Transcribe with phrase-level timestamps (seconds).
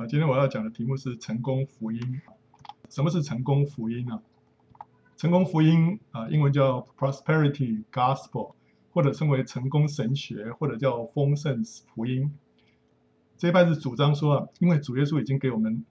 [0.00, 2.22] 啊，今天我要讲的题目是成功福音。
[2.88, 4.22] 什么是成功福音呢？
[5.18, 8.54] 成功福音啊，英文叫 Prosperity Gospel，
[8.94, 11.62] 或者称为成功神学，或者叫丰盛
[11.94, 12.32] 福音。
[13.36, 15.84] 这一派是主张说啊，因为主耶稣已经给我们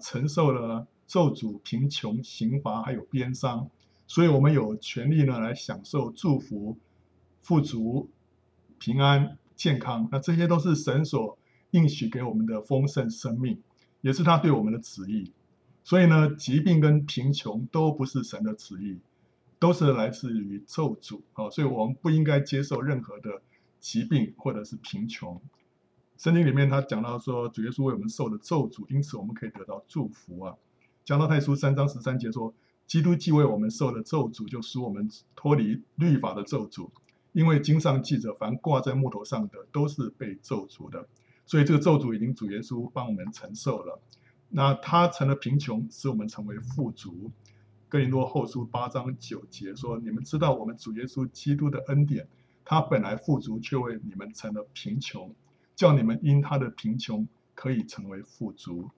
[0.00, 3.70] 承受了咒诅、贫穷、刑罚，还有鞭伤，
[4.08, 6.76] 所以我们有权利呢来享受祝福、
[7.42, 8.10] 富足、
[8.80, 10.08] 平安、健康。
[10.10, 11.38] 那这些都是神所
[11.72, 13.60] 应许给我们的丰盛生命，
[14.00, 15.30] 也是他对我们的旨意。
[15.84, 18.98] 所以呢，疾病跟贫穷都不是神的旨意，
[19.58, 21.50] 都是来自于咒诅啊。
[21.50, 23.42] 所以我们不应该接受任何的
[23.80, 25.40] 疾病或者是贫穷。
[26.16, 30.54] 圣经里面他讲到说，主耶稣为我们受了咒诅，因此我们可以得到祝福啊。
[31.04, 32.54] 加拉太书三章十三节说，
[32.86, 36.90] 基督既为我们受了咒诅，就使我们脱离律法的咒诅，
[37.32, 41.08] 因为经上记着，凡挂在木头上的都是被咒诅的。
[41.44, 44.00] 所以这个咒诅已经主耶稣帮我们承受了，
[44.48, 47.30] 那他成了贫穷，使我们成为富足。
[47.88, 52.26] 哥林多后书八章九节说：“你们知道我们主耶稣基督的恩典，
[52.64, 55.34] 他本来富足，却为你们成了贫穷，
[55.74, 58.90] 叫你们因他的贫穷可以成为富足。”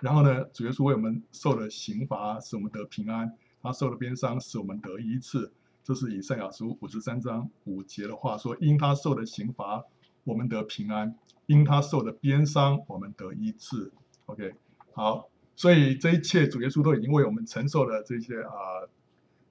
[0.00, 3.28] 然后呢，主耶稣为我们受了刑罚，使我们得平安；
[3.60, 5.52] 他受了鞭伤，使我们得医治。
[5.82, 9.84] 这是以赛亚书五十三章五节的话说：“因他受的刑罚，
[10.24, 13.92] 我们得平安。”因他受的鞭伤，我们得医治。
[14.24, 14.54] OK，
[14.94, 18.88] 好，所以这一切主耶稣都已经为我们承受了这些啊，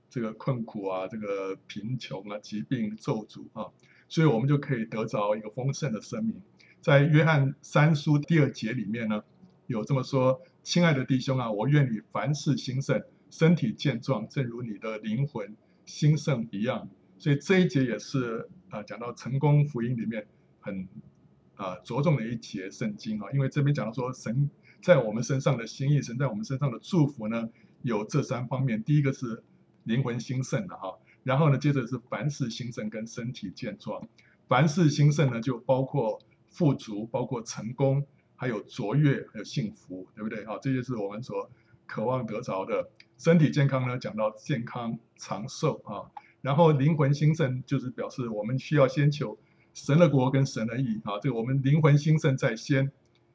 [0.09, 3.69] 这个困苦啊，这个贫穷啊，疾病咒诅啊，
[4.09, 6.41] 所以我们就可以得着一个丰盛的生命。
[6.81, 9.23] 在约翰三书第二节里面呢，
[9.67, 20.25] 有这么说：“亲爱的弟兄啊，我愿你凡事兴盛，身体健壮，正如你的灵魂兴盛一样。”所以这一节也是啊，讲到成功福音里面
[20.63, 20.87] 很。
[21.55, 24.49] 啊，着重的一节圣经啊，因为这边讲到说，神
[24.81, 27.47] 在我们身上的心意，神在我们身上的祝福呢，
[27.83, 28.83] 有这三方面。
[28.83, 29.43] 第一个是
[29.83, 34.09] 灵魂兴盛的哈，然后呢，接着是凡事兴盛跟身体健壮。
[34.47, 38.03] 凡事兴盛呢，就包括富足，包括成功，
[38.35, 40.43] 还有卓越，还有幸福，对不对？
[40.45, 41.51] 啊，这些是我们所
[41.85, 42.89] 渴望得着的。
[43.19, 46.09] 身体健康呢，讲到健康长寿啊，
[46.41, 49.37] 然后灵魂兴盛就是表示我们需要先求。
[49.73, 52.91] 神的国跟神的义啊，这个我们灵魂兴盛在先，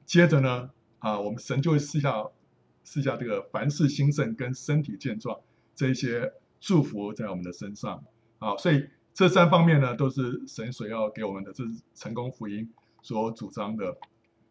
[0.06, 2.24] 接着呢啊，我们神就会赐下
[2.84, 5.38] 赐下这个凡事兴盛跟身体健壮
[5.74, 8.04] 这一些祝福在我们的身上
[8.38, 12.70] 啊，所以这三方面呢都是神所要给我们的，这是成功福音
[13.02, 13.96] 所主张的。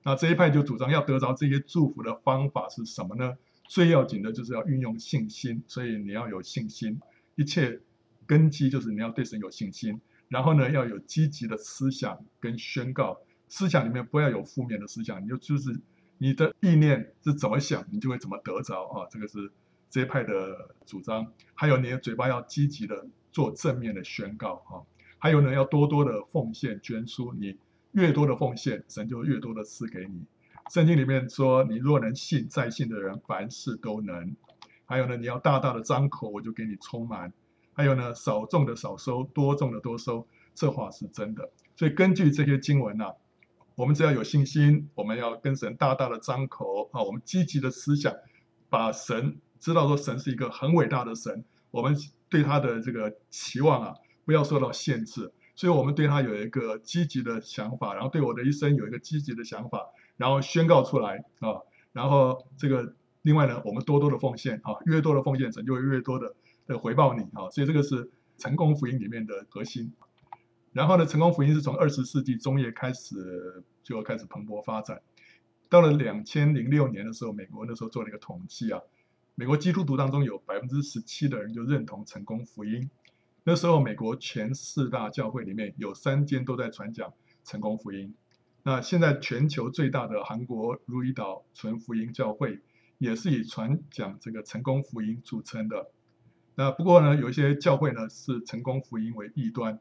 [0.03, 3.37] 那这一派就主张要得着这些祝福的方法是什么呢？
[3.67, 6.99] 最要紧的就是要运用信心，所以你要有信心，
[7.35, 7.81] 一切
[8.25, 9.99] 根基就是你要对神有信心。
[10.29, 13.17] 然后呢，要有积极的思想跟宣告，
[13.47, 15.79] 思想里面不要有负面的思想，你就就是
[16.17, 19.07] 你的意念是怎么想，你就会怎么得着啊。
[19.09, 19.51] 这个是
[19.89, 21.25] 这一派的主张。
[21.53, 24.83] 还有你的嘴巴要积极的做正面的宣告啊。
[25.17, 27.57] 还有呢，要多多的奉献捐书，你
[27.93, 30.25] 越多的奉献，神就越多的赐给你。
[30.69, 34.35] 圣经里面说，你若能信，在信的人凡事都能。
[34.85, 37.31] 还有呢，你要大大的张口，我就给你充满。
[37.77, 41.47] 还有呢，少种的少收，多种的多收，这话是真的。
[41.75, 43.05] 所以根据这些经文呢、
[43.75, 48.11] 我们只要有信心，我们要跟神大大的张口啊，我们积极的思想，
[48.67, 51.95] 把神知道说神是一个很伟大的神，我们
[52.27, 53.93] 对他的这个期望啊，
[54.25, 55.31] 不要受到限制。
[55.55, 61.61] 所以我们对他有一个积极的想法，然后对我的一生有一个积极的想法，然后宣告出来啊，
[61.93, 66.35] 然后这个另外呢，我们多多的奉献啊，越多的奉献，神就会越多的。
[66.67, 69.91] 的回报你啊，所以这个是成功福音里面的核心。
[70.73, 75.01] 然后呢，成功福音是从二十世纪中叶开始就开始蓬勃发展。
[75.69, 78.79] 到了两千零六年的时候，美国那时候做了一个统计啊，
[79.33, 82.89] 美国基督徒当中有百分之十七的人就认同成功福音。
[83.43, 87.13] 那时候美国前四大教会里面有三间都在传讲
[87.43, 88.13] 成功福音。
[88.63, 92.59] 那现在全球最大的韩国如意岛纯福音教会
[92.97, 95.89] 也是以传讲这个成功福音著称的。
[96.59, 99.79] 那不过呢，有一些教会呢是成功福音为异端，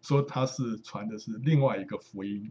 [0.00, 2.50] 说他是传的是另外一个福音。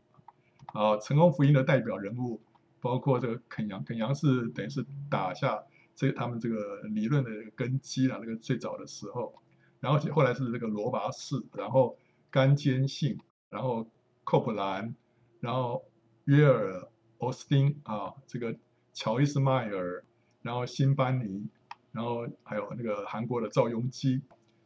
[0.68, 2.40] 啊，成功福音的代表人物
[2.80, 5.60] 包括这个肯扬，肯扬是等于是打下
[5.96, 9.34] 这他们这个理论的根基了，那个最早的时候。
[9.80, 11.98] 然后后来是这个罗拔士，然后
[12.30, 13.18] 甘坚信，
[13.50, 13.90] 然后
[14.24, 14.94] 寇普兰，
[15.40, 15.84] 然后
[16.26, 16.88] 约尔
[17.18, 18.56] 奥斯汀啊，这个
[18.94, 20.06] 乔伊斯迈尔，
[20.44, 21.50] 然后辛班尼。
[21.94, 24.20] 然后还有那个韩国的赵雍基，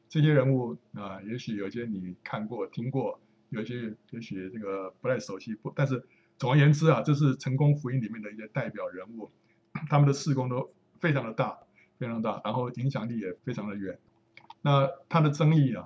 [0.08, 3.20] 这些人物啊、也许有些你看过、听过，
[3.50, 5.54] 有些也许这个不太熟悉。
[5.54, 6.02] 不，但是
[6.38, 9.30] 总而言之啊，这是成功福音里面的一些代表人物，
[9.90, 10.72] 他们的事工都
[11.02, 11.60] 非常的大，
[12.00, 14.00] 非常大，然后影响力也非常的远。
[14.62, 15.86] 那他的争议啊，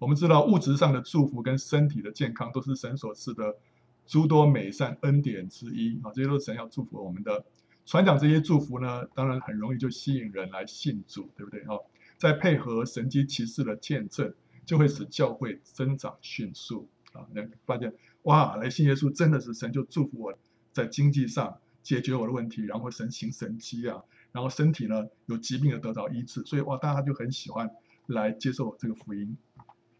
[0.00, 3.56] 我们知道物质上的祝福跟身体的健康都是神所赐的
[4.04, 7.44] 诸多美善恩典之一啊，这些都是神要祝福我们的。
[7.86, 11.60] 传讲这些祝福呢，当然很容易就吸引人来信主，对不对？
[11.68, 11.84] 哦，
[12.18, 14.34] 再配合神迹奇事的见证，
[14.64, 17.26] 就会使教会增长迅速啊！
[17.32, 17.94] 那发现。
[18.22, 20.38] 哇，来信耶稣真的是神就祝福我，
[20.72, 24.02] 在经济上解决我的问题，然后神行神迹啊，
[24.32, 27.70] 然后身体呢有疾病的得到医治，所以哇，大家就很喜欢
[28.06, 29.36] 来接受这个福音。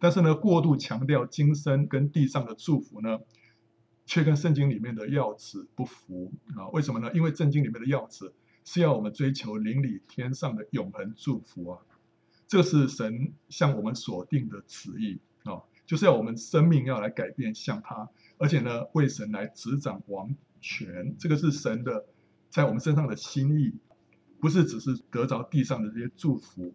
[0.01, 3.21] 但是呢，过度强调今生跟地上的祝福呢，
[4.07, 6.69] 却跟圣经里面的要旨不符啊？
[6.69, 7.11] 为什么呢？
[7.13, 8.33] 因为圣经里面的要旨
[8.65, 11.83] 是要我们追求邻里天上的永恒祝福啊，
[12.47, 15.61] 这是神向我们所定的旨意啊。
[15.85, 18.09] 就是要我们生命要来改变，向他，
[18.39, 22.07] 而且呢，为神来执掌王权，这个是神的
[22.51, 23.73] 在我们身上的心意，
[24.41, 26.75] 不是只是得着地上的这些祝福。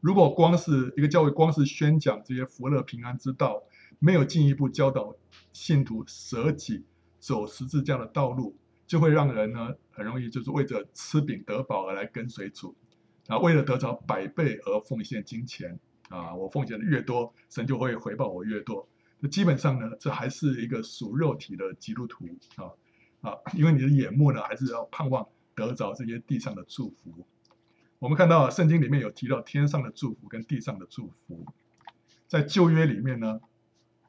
[0.00, 3.60] 如果光是一个教会，光是宣讲这些福乐平安之道，
[4.04, 5.16] 没有进一步教导
[5.52, 6.84] 信徒舍己
[7.18, 8.54] 走十字架的道路，
[8.86, 12.76] 就会让人呢很容易就是为着吃饼得饱而来跟随主，
[13.28, 15.78] 啊，为了得着百倍而奉献金钱。
[16.10, 18.86] 啊，我奉献的越多，神就会回报我越多。
[19.20, 22.68] 那基本上呢，这还是一个属肉体的基督徒啊
[23.22, 27.26] 啊，因为你的眼目呢，还是要盼望得着这些地上的祝福。
[27.98, 31.46] 我们看到圣经里面有提到天上的祝福跟地上的祝福，
[32.28, 33.40] 在旧约里面呢，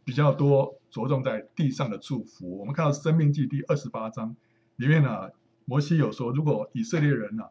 [0.05, 2.57] 比较多着重在地上的祝福。
[2.57, 4.33] 我们看到生命记第二十八章
[4.77, 5.29] 里面呢，
[5.65, 7.43] 摩西有说，如果以色列人呢，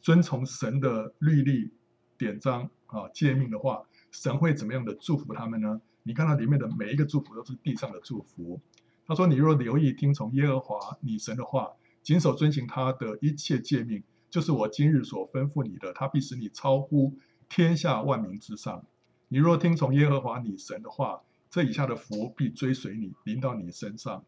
[0.00, 1.72] 遵从神的律例
[2.16, 2.70] 典章。
[2.86, 3.82] 啊，诫命的话，
[4.12, 5.80] 神会怎么样的祝福他们呢？
[6.04, 8.60] 你看到里面的每一个祝福都是地上的祝福。
[9.04, 11.68] 他说：“你若留意听从耶和华你神的话，
[12.04, 17.12] 谨守遵行他的一切诫命，就是我今日所吩咐你的，他必使你超乎
[17.48, 18.84] 天下万民之上。
[19.26, 24.24] 你若听从耶和华你神的话，这以下的福必追随你，临到你身上。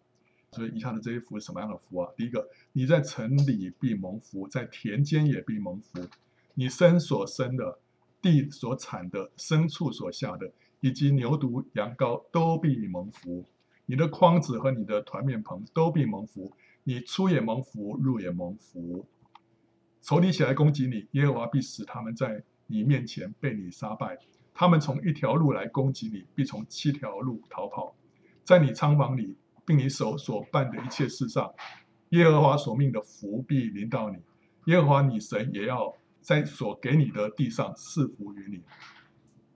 [0.53, 2.11] 所以以下的这些福是什么样的福啊？
[2.17, 6.07] 第一个，你在城里必蒙福，在田间也必蒙福，
[6.55, 7.79] 你身所生的。”
[8.21, 10.51] 地所产的、牲畜所下的，
[10.81, 13.45] 以及牛犊羊羔都必蒙福；
[13.87, 16.51] 你的筐子和你的团面棚都必蒙福；
[16.83, 19.07] 你出也蒙福，入也蒙福。
[20.03, 24.19] 仇敌起来攻击你，耶和华必使他们在你面前被你杀败。
[24.61, 27.95] 他们从一条路来攻击你，必从七条路逃跑。
[28.43, 31.55] 在你仓房里，并你手所办的一切事上，
[32.09, 34.19] 耶和华所命的福必临到你。
[34.65, 35.95] 耶和华你神也要。
[36.21, 38.63] 在所给你的地上赐福于你。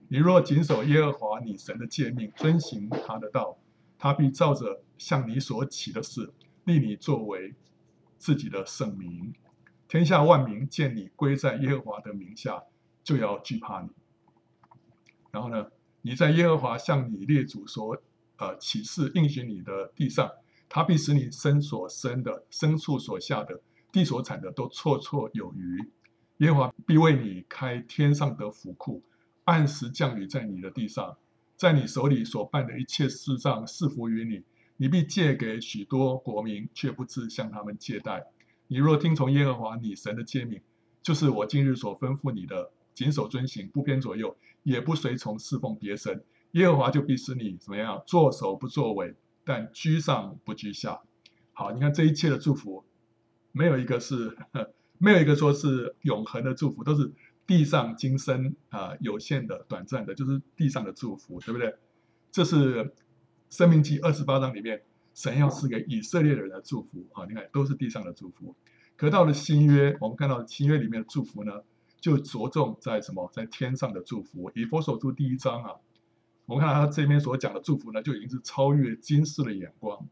[0.07, 3.57] 你若谨守耶和华你神的诫命，遵行他的道，
[3.99, 6.33] 他必照着向你所起的事，
[6.63, 7.53] 立你作为
[8.17, 9.33] 自己的圣民。
[9.87, 12.63] 天下万民见你归在耶和华的名下，
[13.03, 13.89] 就要惧怕你。
[15.33, 15.65] 然后呢，
[16.03, 17.99] 你在耶和华向你列祖所
[18.37, 20.31] 呃起誓应许你的地上，
[20.69, 23.59] 他必使你身所生的、牲畜所下的、
[23.91, 25.89] 地所产的都绰绰有余。
[26.37, 29.01] 耶和华必为你开天上的府库，
[29.45, 31.17] 按时降雨在你的地上，
[31.57, 34.43] 在你手里所办的一切事上赐福于你。
[34.77, 38.23] 你必借给许多国民，却不知向他们借贷。
[38.67, 40.61] 你若听从耶和华你神的诫命，
[41.01, 48.01] 就是我今日所吩咐你的，谨守遵行，不偏左右，也不随从侍奉别神，耶和华就必使你怎么样？
[48.07, 51.01] 作首不作尾，但居上不居下。
[51.51, 52.83] 好，你看这一切的祝福，
[53.51, 54.35] 没有一个是。
[54.99, 57.11] 没有一个说是永恒的祝福，都是
[57.45, 61.75] 地上今生啊、有限的、短暂的，就是地上的祝福，对不对？
[62.31, 62.85] 这是
[63.49, 64.81] 《生命记》二十八章里面
[65.13, 67.25] 神要赐给以色列人的祝福啊！
[67.27, 68.55] 你看，都是地上的祝福。
[68.95, 71.51] 可到了新约，我们看到新约里面的祝福呢，
[72.03, 73.31] 就着重在什么？
[73.31, 74.51] 在天上的祝福。
[74.55, 75.71] 以弗所书第一章啊，
[76.45, 80.05] 我们看到他这边所讲的祝福呢，就已经是超越今世的眼光，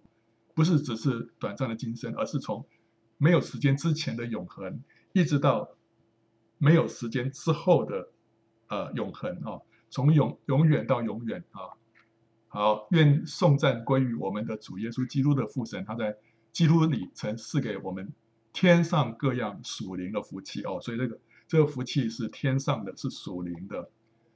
[0.56, 2.66] 不是只是短暂的今生，而是从。
[3.18, 4.80] 没有时间之前的永恒，
[5.12, 5.72] 一直到
[6.58, 8.10] 没有时间之后的
[8.68, 11.76] 呃永恒啊，从永永远到永远啊。
[12.48, 16.16] 好，愿颂赞归于我们的主耶稣基督的父神，他在
[16.54, 18.14] 基督里曾赐给我们
[18.54, 20.80] 天上各样属灵的福气哦。
[20.82, 21.20] 所以这个
[21.52, 23.90] 这个福气是天上的，是属灵的，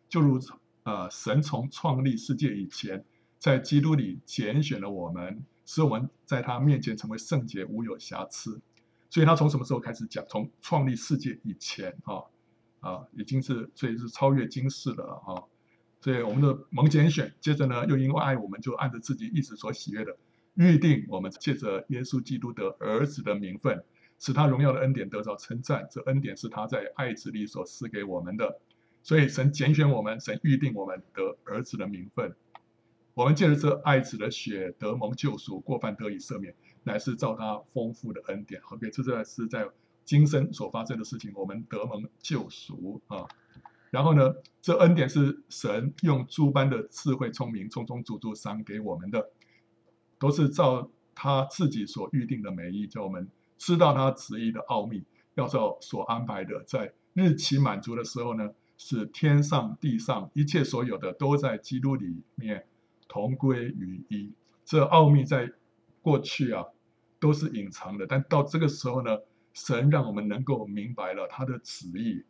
[0.10, 0.38] 就如
[0.84, 3.05] 呃神从创立世界以前，
[3.39, 8.60] 在基督里拣选了我们，使我们在他面前成为圣洁，无有瑕疵。
[9.10, 10.25] 所以他从什么时候开始讲？
[10.27, 12.19] 从创立世界以前，啊
[12.81, 15.45] 啊，已经是所以是超越今世的了，哈。
[16.01, 20.17] 所以我们的蒙拣选，接着呢，又因为爱我们，就按着自己意志所喜悦的，
[20.55, 23.86] 预定我们借着耶稣基督的儿子的名分，
[24.25, 25.88] 使他荣耀的恩典得到称赞。
[25.91, 28.60] 这恩典是他在爱子里所赐给我们的。
[29.03, 32.36] 所以神拣选我们，神预定我们得儿子的名分。
[33.13, 38.60] 我们借着这爱子的血得蒙救赎，过犯得以赦免，乃是照他丰富的恩典。
[38.72, 39.70] OK，这是在
[40.03, 43.27] 今生所发生的事情，我们得蒙救赎啊。
[43.91, 49.29] 然后呢，这恩典是神用诸般的智慧聪明，充充足足赏给我们的。
[50.17, 55.03] 都是照他自己所预定的美意，叫我们知道他旨意的奥秘，
[55.35, 62.65] 要照所安排的，在日期满足的时候呢，是天上地上一切所有的都在基督里面
[63.07, 64.31] 同归于一。
[64.63, 65.51] 这奥秘在
[66.01, 66.65] 过去啊
[67.19, 69.17] 都是隐藏的，但到这个时候呢，
[69.53, 72.24] 神让我们能够明白了他的旨意，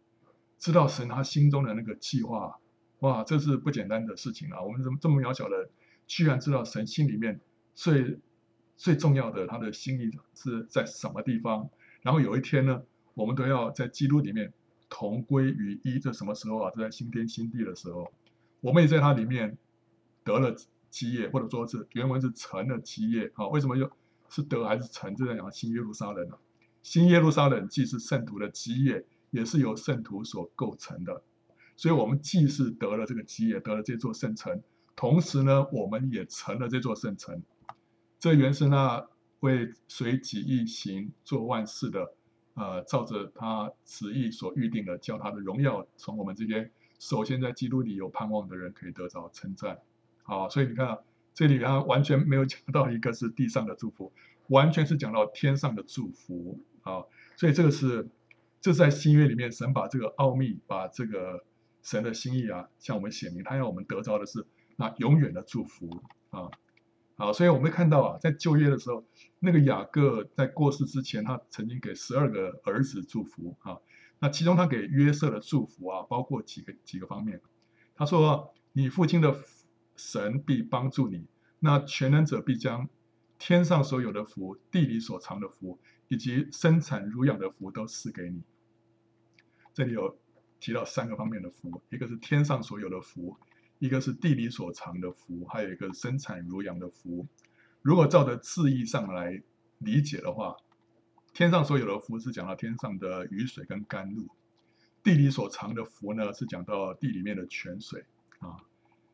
[0.58, 2.60] 知道神他心中的那个计划。
[3.00, 4.62] 哇，这是不简单的事情啊！
[4.62, 5.70] 我们这么这么渺小的，
[6.08, 7.42] 居然知道神心里面。
[7.78, 8.18] 最
[8.76, 11.70] 最重要的，他的心意是在什么地方？
[12.02, 12.82] 然后有一天呢，
[13.14, 14.54] 我们都要在基督里面
[14.90, 15.98] 同归于一。
[15.98, 16.72] 这什么时候啊？
[16.72, 18.12] 就在新天新地的时候，
[18.62, 19.58] 我们也在他里面
[20.24, 20.56] 得了
[20.90, 23.48] 基业，或者说是原文是成了基业啊？
[23.48, 23.90] 为什么又
[24.30, 25.16] 是得还是成？
[25.16, 26.38] 这在讲新耶路撒冷啊。
[26.84, 31.24] 新耶路撒冷既是圣徒的基业，也是由圣徒所构成的。
[31.78, 34.62] 所以，我们既是得了这个基业，得了这座圣城，
[34.96, 37.42] 同时呢，我们也成了这座圣城。
[38.26, 39.08] 这原是那
[39.42, 42.16] 为随己意行做万事的，
[42.56, 49.78] 呃，照着他旨意所预定的，叫他的荣耀从我们这边首先在基督里有盼望的人可以得着称赞。
[50.24, 50.98] 好，所以你看，
[51.36, 54.12] 这里他完全没有讲到一个是地上的祝福，
[54.48, 57.04] 完全是讲到天上的祝福啊。
[57.38, 58.10] 所以这个是，
[58.60, 61.46] 这在新约里面，神把这个奥秘，把这个
[61.84, 66.02] 神的心意啊，向我们显明，他要我们得着的是那永远的祝福
[66.32, 66.50] 啊。
[67.18, 69.06] 好，所以我们看到啊，在旧约的时候，
[69.40, 73.78] 那个雅各在过世之前，他曾经给十二个儿子祝福啊。
[74.20, 77.42] 那其中他给约瑟的祝福啊，包括几个几个方面。
[77.96, 79.34] 他说：“你父亲的
[79.96, 81.26] 神必帮助你，
[81.60, 82.90] 那全能者必将
[83.40, 85.80] 天上所有的福、地里所藏的福，
[86.10, 88.44] 以及生产乳养的福都赐给你。”
[89.74, 90.18] 这里有
[90.60, 93.38] 提到三个方面的福，一个是天上所有的福。
[93.80, 97.28] 一个是地里所藏的福，还有一个生产如养的福。
[97.82, 99.44] 如果照着字义上来
[99.80, 100.56] 理解的话，
[101.34, 104.28] 天上所有的福是讲到天上的雨水跟甘露，
[105.04, 108.06] 地里所藏的福呢是讲到地里面的泉水
[108.40, 108.58] 啊。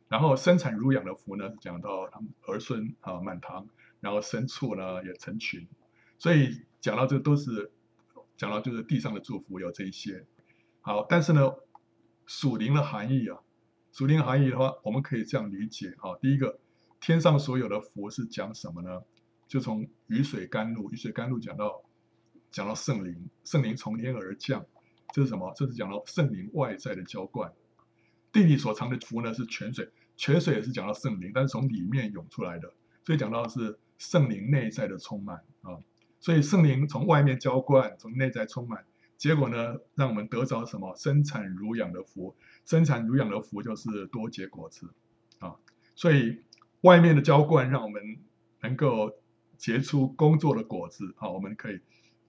[0.07, 3.67] 然后生产如养的福呢是讲到他们儿孙啊满堂，
[3.99, 5.67] 然后牲畜呢也成群。
[6.19, 7.71] 所以讲到这都是
[8.37, 10.25] 讲到就是地上的祝福有这一些。
[10.81, 11.51] 好，但是呢
[12.25, 13.39] 属灵的含义啊。
[13.91, 16.17] 属灵含义的话，我们可以这样理解哈。
[16.21, 16.60] 第一个，
[17.01, 19.01] 天上所有的福是讲什么呢？
[19.48, 21.83] 就从雨水甘露，雨水甘露讲到
[22.51, 24.65] 讲到圣灵，圣灵从天而降，
[25.13, 25.51] 这是什么？
[25.57, 27.51] 这是讲到圣灵外在的浇灌。
[28.31, 32.74] 地里所藏的福呢是泉水，泉水也是讲到圣灵，但是从里面涌出来的，
[33.05, 35.77] 所以讲到是圣灵内在的充满啊。
[36.21, 38.86] 所以圣灵从外面浇灌，从内在充满。
[39.21, 40.95] 结果呢，让我们得着什么？
[40.95, 42.35] 生产乳养的福，
[42.65, 44.91] 生产乳养的福就是多结果子
[45.37, 45.55] 啊。
[45.93, 46.39] 所以
[46.81, 48.01] 外面的浇灌让我们
[48.61, 49.13] 能够
[49.57, 51.79] 结出工作的果子啊，我们可以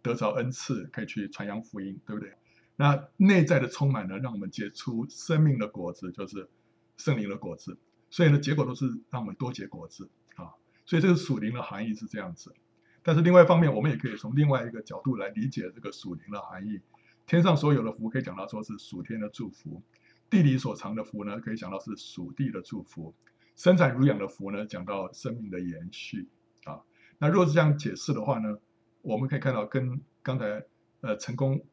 [0.03, 2.31] 得着恩赐，可以去传扬福音，对不对？
[2.77, 6.47] 那内在的充满呢，让我们结出生命的果子，就是
[6.99, 7.79] 圣灵的果子。
[8.11, 10.53] 所以呢，结果都是让我们多结果子啊。
[10.85, 12.55] 所以这个属灵的含义是这样子。
[13.03, 16.81] 但是另外一方面，我们也可以从另外一个角度来理解这个属灵的含义。
[17.27, 19.81] 天上所有的福，可以讲到说是属天的祝福；
[20.29, 23.13] 地里所藏的福呢，可以讲到是属地的祝福；
[23.57, 26.29] 生产乳养的福呢，讲到生命的延续
[26.65, 26.81] 啊。
[27.19, 28.59] 那若是这样解释的话呢，
[29.03, 30.65] 我们可以看到跟刚才
[31.01, 31.65] 呃成功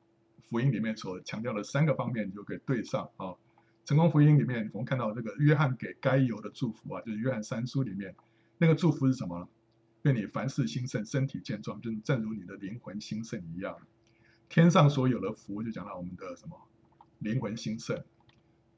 [0.43, 3.33] 福音里面所强调的三个方面就可以对上啊。
[3.85, 8.15] 成功福音里面，我们看到这个约翰给该犹的祝福啊，就是约翰三书里面
[8.59, 9.47] 那个祝福是什么？
[10.03, 13.75] 愿你凡事兴盛，身体健壮，就正如你的灵魂兴盛一样。
[14.47, 16.57] 天上所有的福，就讲到我们的什么
[17.19, 17.97] 灵魂兴盛；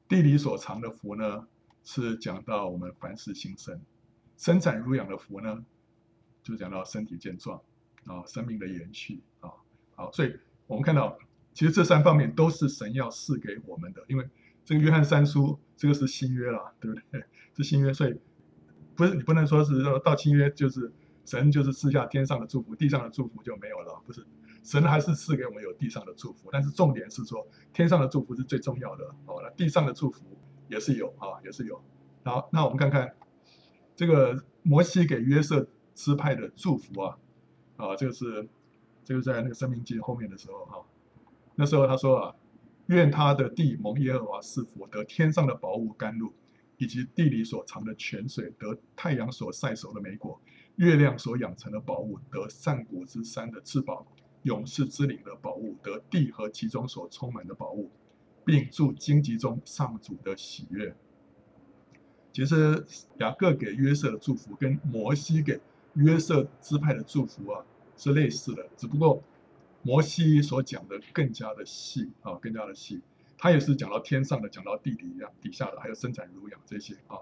[0.08, 1.46] 地里所藏的福呢，
[1.84, 3.76] 是讲到我们凡事兴盛；
[4.36, 5.64] 生产乳养的福呢，
[6.42, 7.62] 就讲到身体健壮
[8.04, 9.48] 啊，生命的延续啊。
[9.94, 10.36] 好，所以
[10.66, 11.16] 我们看到，
[11.54, 14.28] 其实这三方面都是神要赐给我们的，因为
[14.64, 17.24] 这个约翰三书，这个是新约了，对不对？
[17.56, 18.20] 是新约，所以
[18.96, 20.92] 不是你不能说是到新约就是。
[21.24, 24.02] 神就是赐下天上的祝福，地上的祝福就没有了。
[24.06, 24.26] 不是，
[24.62, 29.04] 神还是赐给我们有地上的祝福，但是重点是说，天上的祝福是最重要的。
[29.24, 30.24] 好，那地上的祝福
[30.68, 31.80] 也是有啊，也是有。
[32.24, 33.14] 好，那我们看看
[33.94, 37.18] 这个摩西给约瑟支派的祝福啊，
[37.76, 38.48] 啊，这个是
[39.04, 40.84] 这个在那个生命记后面的时候哈、
[41.54, 42.34] 那时候他说啊，
[42.86, 46.32] 愿他的地蒙耶和华赐福，得天上的宝物甘露，
[46.78, 50.40] 以及地里所藏的泉水，得太阳所晒熟的美果，
[50.76, 54.06] 月亮所养成的宝物，得上古之山的至宝，
[54.42, 57.90] 勇士之灵的宝物，得地和其中所充满的宝物，
[58.44, 60.94] 并住荆棘中上主的喜悦。
[62.32, 62.86] 其实
[63.18, 65.60] 雅各给约瑟的祝福跟摩西给
[65.94, 67.62] 约瑟支派的祝福啊
[67.96, 69.22] 是类似的，只不过
[69.82, 73.02] 摩西所讲的更加的细啊，更加的细。
[73.36, 77.18] 他也是讲到天上的，讲到地底下底下的，还有生产乳养这些啊。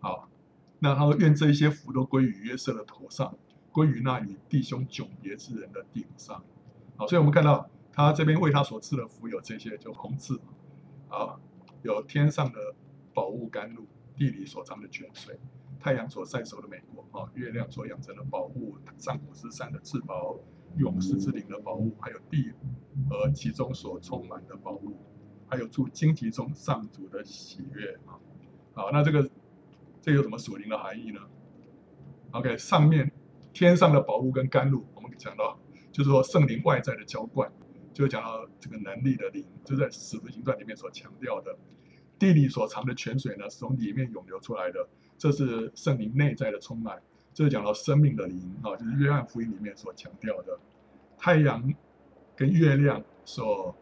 [0.00, 0.30] 好，
[0.78, 3.34] 那他说愿这一些福都归于约瑟的头上，
[3.72, 6.42] 归于那与弟兄迥别之人的顶上。
[6.96, 10.40] 好，所以我们看到他这边为他所赐的福有这些，就红字
[11.08, 11.40] 啊，
[11.82, 12.58] 有天上的
[13.12, 13.86] 宝物甘露。
[14.16, 15.36] 地里所藏的泉水，
[15.80, 20.38] 太阳所晒熟的美果啊，月亮所养成的宝物，上古之山的至宝，
[20.76, 22.52] 勇士之灵的宝物，还有地
[23.10, 24.96] 和其中所充满的宝物，
[25.48, 28.14] 还有住荆棘中上主的喜悦啊。
[28.72, 29.28] 好，那这个
[30.04, 31.20] 这有什么属灵的含义呢
[32.32, 33.10] ？OK，上面
[33.54, 35.58] 天上的宝物跟甘露，我们讲到
[35.90, 37.50] 就是说圣灵外在的浇灌，
[37.94, 41.56] 就讲到这个能力的灵，就在使徒行传里面所强调的。
[42.18, 47.00] 地里所藏的泉水呢，是从里面涌流出来的，这是圣灵内在的充满。
[47.32, 50.58] 这是讲到生命的灵啊，就是约翰福音里面所强调的。
[51.16, 51.72] 太阳
[52.36, 53.74] 跟月亮所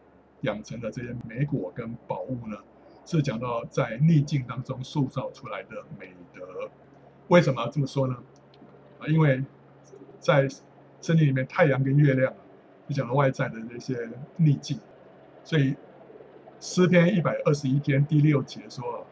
[0.43, 2.55] 养成的这些美果跟宝物呢，
[3.05, 5.69] 是讲到在逆境当中塑造出来的
[5.99, 6.69] 美德。
[7.27, 8.15] 为什么要这么说呢？
[8.99, 9.43] 啊，因为
[10.19, 10.47] 在
[11.01, 12.37] 圣经里面，太阳跟月亮啊，
[12.87, 14.79] 就讲到外在的那些逆境，
[15.43, 15.75] 所以。
[16.65, 19.05] 诗篇一百二十一篇第六节说：“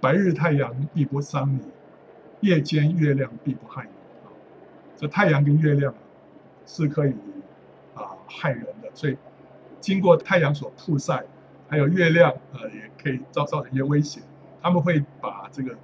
[0.00, 1.60] 白日太阳必不伤你，
[2.48, 3.90] 夜间月亮必不害你。”，
[4.94, 5.92] 这太阳跟月亮
[6.64, 7.14] 是可以
[7.96, 9.16] 啊害人的，所以
[9.80, 11.24] 经过太阳所曝晒，
[11.70, 14.22] 还有月亮呃也可以造造成一些危险。
[14.60, 15.74] 他们会把这个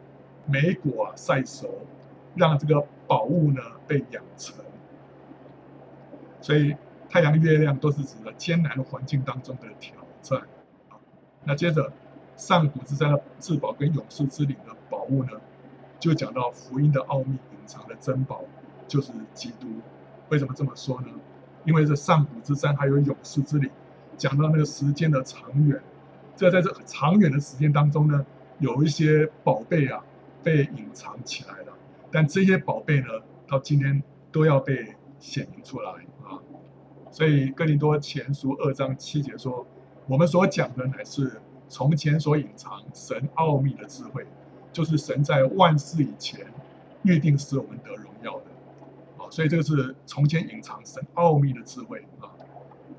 [0.45, 1.87] 美果啊晒熟，
[2.35, 4.57] 让这个宝物呢被养成。
[6.41, 6.77] 所以
[7.09, 10.43] 太阳、月亮都是指的艰难的环境当中的挑战。
[11.45, 11.93] 那接着，
[12.37, 15.31] 上古之山的至宝跟永世之灵的宝物呢，
[15.99, 18.43] 就讲到福音的奥秘隐藏的珍宝，
[18.87, 19.69] 就是基督。
[20.29, 21.09] 为什么这么说呢？
[21.65, 23.71] 因为这上古之山还有永世之灵，
[24.17, 25.81] 讲到那个时间的长远。
[26.37, 28.27] 这在这长远的时间当中呢，
[28.59, 30.05] 有一些宝贝啊
[30.43, 31.73] 被隐藏起来了。
[32.11, 33.07] 但这些宝贝呢，
[33.47, 35.91] 到今天都要被显明出来
[36.25, 36.39] 啊。
[37.11, 39.67] 所以哥林多前书二章七节说。
[40.09, 41.33] 我们所讲的乃是
[41.69, 44.25] 从前所隐藏神奥秘的智慧，
[44.73, 46.47] 就是神在万事以前
[47.03, 48.45] 预定使我们得荣耀的，
[49.19, 52.31] 啊，所以这个是从前隐藏神奥秘的智慧啊。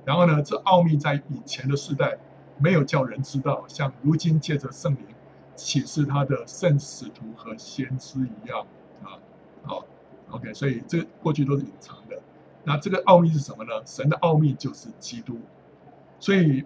[0.05, 2.17] 然后呢，这奥秘在以前的世代
[2.57, 5.05] 没有叫人知道，像如今借着圣灵
[5.55, 8.65] 启示他的圣使徒和先知一样
[9.03, 9.19] 啊。
[9.63, 9.85] 好
[10.29, 12.17] ，OK，所以这过去都是隐藏的。
[12.63, 13.71] 那这个奥秘是什么呢？
[13.85, 15.39] 神的奥秘就是基督，
[16.19, 16.63] 所以。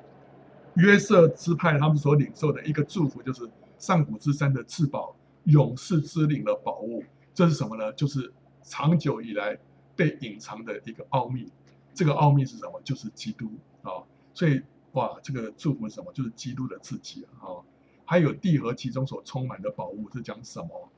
[0.76, 3.46] 约瑟支派他们所领受的一个祝福，就是
[3.78, 7.04] 上古之山的至宝，勇士之灵的宝物。
[7.34, 7.92] 这是什么呢？
[7.92, 8.32] 就是
[8.64, 9.58] 长久以来
[9.98, 11.52] 被隐藏的一个奥秘。
[11.94, 12.82] 这个奥秘是什么？
[12.84, 13.52] 就是基督
[13.82, 14.04] 啊。
[14.34, 14.62] 所以
[14.94, 16.12] 哇，这个祝福是什么？
[16.14, 17.62] 就是基督的自己啊。
[18.06, 20.90] 还有地和其中所充满的宝物是讲什么？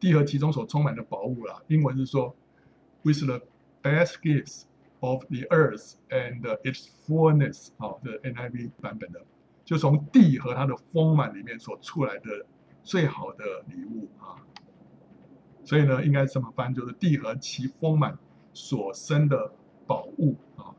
[0.00, 2.34] 地和其中所充满的宝物啦，英文是说
[3.02, 3.40] ，with the
[3.82, 4.62] best gifts。
[5.00, 9.24] of the earth and its fullness，啊，这 NIV 版本的，
[9.64, 12.44] 就从地和它的丰满里面所出来的
[12.82, 14.42] 最好的礼物啊。
[15.64, 18.18] 所以呢，应该这么翻，就是地和其丰满
[18.52, 19.52] 所生的
[19.88, 20.76] 宝物啊。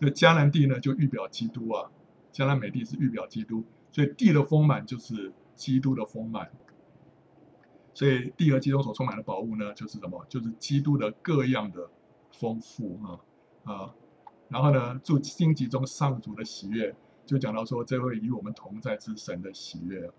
[0.00, 1.92] 这迦南地呢，就预表基督啊，
[2.32, 6.50] 迦南美地是预表基督，所以地的丰满就是基督的丰满。
[7.94, 10.26] 所以地和其中所充满的宝物呢，就是什么？
[10.28, 11.88] 就是基督的各样的。
[12.34, 13.20] 丰富啊
[13.64, 13.94] 啊，
[14.48, 16.96] 然后呢，住荆棘中上主的喜悦，
[17.26, 20.10] 就讲到说，这位与我们同在之神的喜悦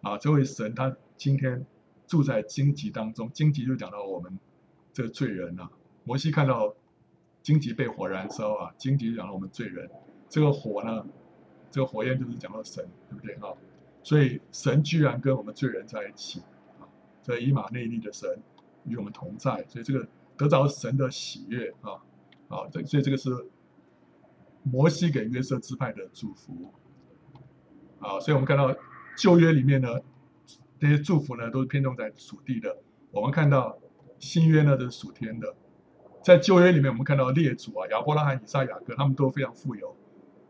[0.00, 1.66] 啊，这位神他今天
[2.06, 4.38] 住在荆棘当中，荆棘就讲到我们
[4.94, 5.68] 这个罪人呐、
[6.10, 6.74] 摩西看到
[7.40, 9.88] 荆棘被火燃烧啊，荆棘讲到我们罪人，
[10.28, 11.06] 这个火呢，
[11.70, 13.54] 这个火焰就是讲到神，对不对啊？
[14.02, 16.40] 所以神居然跟我们罪人在一起
[16.80, 16.82] 啊，
[17.22, 18.28] 这以马内利的神
[18.86, 20.08] 与我们同在，所以这个。
[20.36, 22.00] 得着神的喜悦啊，
[22.48, 23.30] 啊，这所以这个是
[24.62, 26.72] 摩西给约瑟支派的祝福
[28.00, 28.74] 啊，所以我们看到
[29.16, 30.00] 旧约里面呢，
[30.78, 32.78] 这些祝福呢都是偏重在属地的。
[33.12, 33.78] 我们看到
[34.18, 35.54] 新约呢，这是属天的。
[36.22, 39.96] 在旧约里面，我们看到列祖啊，亚伯拉罕、以撒、雅各，他们都非常富有，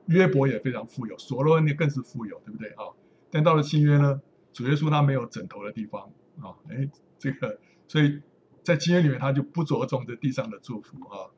[0.06, 2.90] 约伯也非常富有，所罗门更是富有，对不对啊？
[3.30, 4.20] 但到了新约呢，
[4.52, 8.20] 主耶稣他没有枕头的地方啊，哎，这个，所以
[8.64, 11.30] 在新约里面他就不着重这地上的祝福啊。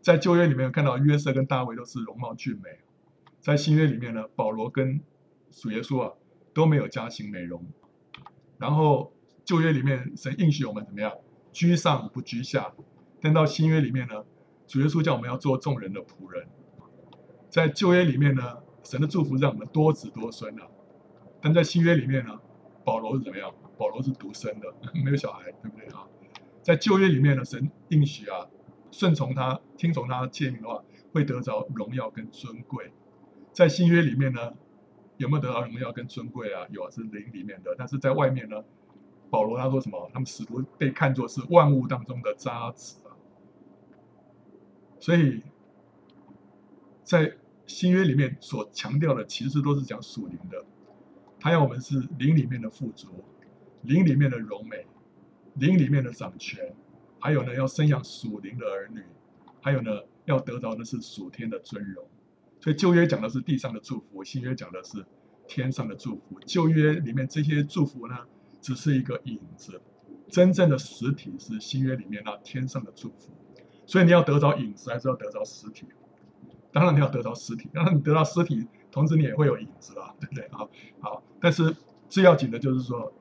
[0.00, 2.78] 在旧约里面看到约瑟跟大卫都是容貌俊美，
[3.40, 5.00] 在新约里面呢，保罗跟
[5.50, 6.12] 主耶稣啊
[6.54, 7.64] 都没有佳形美容。
[8.58, 9.12] 然后
[9.44, 11.12] 旧约里面神应许我们怎么样？
[11.52, 12.72] 居上不居下。
[13.22, 14.24] 但到新约里面呢，
[14.66, 16.48] 主耶稣叫我们要做众人的仆人。
[17.48, 20.66] 在旧约里面呢，神的祝福让我们多子多孙啊。
[21.40, 22.40] 但在新约里面呢，
[22.84, 23.54] 保罗是怎么样？
[23.78, 26.06] 保罗是独生的， 没有小孩，对不对啊？
[26.62, 28.46] 在旧约里面呢，神应许啊，
[28.90, 30.82] 顺从他、听从他的诫命的话，
[31.12, 32.92] 会得着荣耀跟尊贵。
[33.52, 34.52] 在新约里面呢，
[35.16, 36.66] 有没有得到荣耀跟尊贵啊？
[36.70, 37.74] 有啊，是灵里面的。
[37.76, 38.64] 但是在外面呢，
[39.30, 40.10] 保罗他说什么？
[40.12, 43.01] 他们使徒被看作是万物当中的渣滓。
[45.02, 45.42] 所以，
[47.02, 47.36] 在
[47.66, 50.64] 新约里面所强调的，其实都是讲属灵的。
[51.40, 53.08] 他要我们是灵里面的富足，
[53.82, 54.86] 灵里面的荣美，
[55.54, 56.72] 灵里面的掌权，
[57.18, 59.02] 还有呢，要生养属灵的儿女，
[59.60, 59.90] 还有呢，
[60.26, 62.06] 要得到的是属天的尊荣。
[62.60, 65.04] 所以旧约讲的是地上的祝福，新约讲的是
[65.48, 66.38] 天上的祝福。
[66.46, 68.16] 旧约里面这些祝福呢，
[68.60, 69.82] 只是一个影子，
[70.28, 73.32] 真正的实体是新约里面那天上的祝福。
[73.86, 75.86] 所以你要得着影子，还是要得着实体？
[76.72, 77.68] 当然你要得着实体。
[77.72, 80.44] 当然你得到实体，同时你也会有影子啊，对不对？
[80.46, 80.66] 啊，
[81.00, 81.22] 好。
[81.40, 81.76] 但是
[82.08, 83.12] 最要紧的就是说，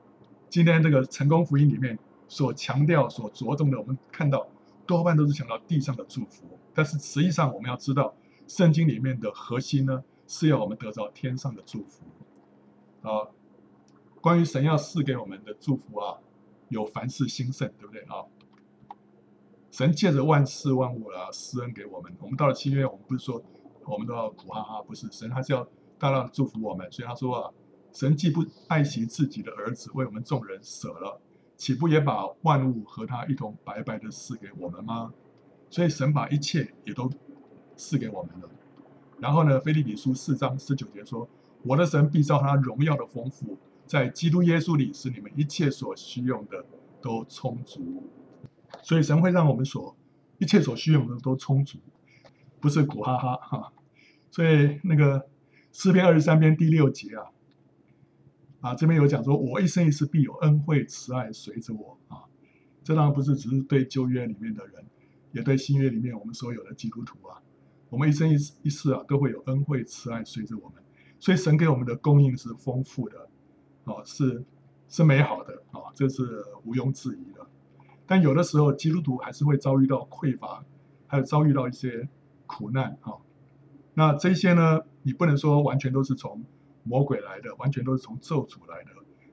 [0.50, 1.98] 今天这个成功福音里面
[2.28, 4.48] 所强调、所着重的，我们看到
[4.86, 6.46] 多半都是强调地上的祝福。
[6.74, 8.14] 但是实际上我们要知道，
[8.48, 12.06] 圣经里面的核心呢，是要我们得着天上的祝福。
[13.02, 13.28] 啊，
[14.22, 16.20] 关于神要赐给我们的祝福啊，
[16.70, 18.24] 有凡事兴盛，对不对啊？
[19.72, 22.14] 神借着万事万物啊施恩给我们。
[22.20, 23.42] 我们到了七月，我们不是说
[23.86, 25.66] 我们都要苦哈哈，不是，神还是要
[25.98, 26.92] 大大祝福我们。
[26.92, 27.52] 所以他说啊，
[27.94, 31.20] 神既不爱惜自己的儿子，为我们众人舍了，
[31.56, 35.14] 岂不也把万物和他一同白白的赐给我们吗？
[35.70, 37.10] 所以神把一切也都
[37.78, 38.50] 赐给我们了。
[39.20, 41.30] 然后呢，腓利比书四章十九节说
[41.64, 46.66] ：“我的神必照他荣耀的丰富，在基督耶稣里使你们一切所需用的
[47.02, 48.04] 都充足。”
[48.82, 49.96] 所以神会让我们所
[50.38, 51.78] 一切所需用的都充足，
[52.60, 53.74] 不是苦哈哈哈。
[54.30, 55.28] 所以那个
[55.72, 57.26] 诗篇二十三篇第六节啊，
[58.62, 62.24] 啊这边有讲说，我一生一世必有恩惠慈爱随着我啊。
[62.84, 64.86] 这当然不是只是对旧约里面的人，
[65.32, 67.42] 也对新约里面我们所有的基督徒啊，
[67.90, 70.82] 我们一生一一世啊都会有恩惠慈爱随着我们。
[71.20, 73.30] 所以神给我们的供应是丰富的，
[73.84, 74.44] 啊是
[74.90, 77.31] 是美好的啊，这是毋庸置疑。
[78.12, 80.66] 但有的时候，基督徒还是会遭遇到匮乏，
[81.08, 82.10] 还有遭遇到一些
[82.46, 83.14] 苦难啊。
[83.94, 86.44] 那这些呢，你不能说完全都是从
[86.84, 88.90] 魔鬼来的，完全都是从咒诅来的。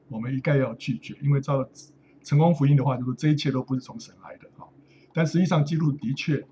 [0.08, 1.68] 我们一概要拒绝，因为照
[2.22, 4.70] 成功福音的话，就是这一切都不是从神来的啊。
[5.12, 6.46] 但实际上，基督的确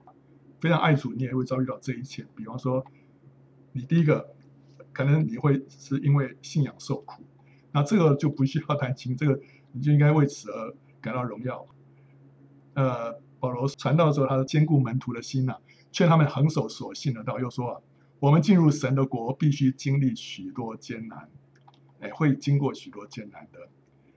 [0.60, 2.26] 非常爱主，你也会遭遇到这一切。
[2.34, 2.84] 比方说，
[3.70, 4.34] 你第一个
[4.92, 7.22] 可能你会是因为信仰受苦，
[7.70, 11.64] 那这个就不需要担心，这个你就应该为此而感到荣耀。
[12.76, 15.58] 呃，保罗传道的时候，他是坚固门徒的心呐、啊，
[15.90, 17.40] 劝他们恒守所信的道。
[17.40, 17.80] 又说啊，
[18.20, 21.30] 我们进入神的国，必须经历许多艰难，
[22.00, 23.58] 哎，会经过许多艰难的。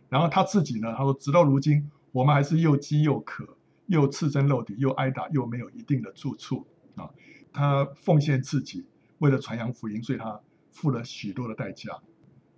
[0.09, 7.09] 然后他自己呢，他说，直到如今，我们还是又饥又渴，又赤身露体，又挨打，又没有一定的住处啊。
[7.53, 8.85] 他奉献自己，
[9.19, 10.41] 为了传扬福音，所以他
[10.71, 12.01] 付了许多的代价，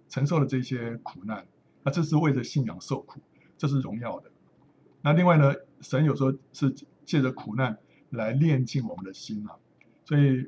[0.10, 1.46] 承受了这些苦难。
[1.84, 3.22] 那这是为了信仰受苦，
[3.58, 4.32] 这是荣耀的。
[5.02, 6.74] 那另外呢，神有时候是
[7.06, 7.78] 借着苦难
[8.10, 9.56] 来炼净我们的心啊，
[10.06, 10.48] 所以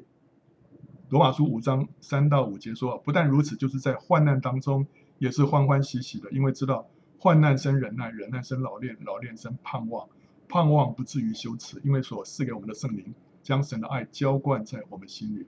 [1.10, 6.88] 罗马书五章三到五节说，不但如此，就是在患难当中也是欢欢喜喜的，因为知道
[7.20, 10.08] 患难生忍耐，忍耐生老练，老练生盼望，
[10.48, 15.46] 盼望不至于羞耻，因为所赐给我们的圣灵将神的爱浇灌在我们心里，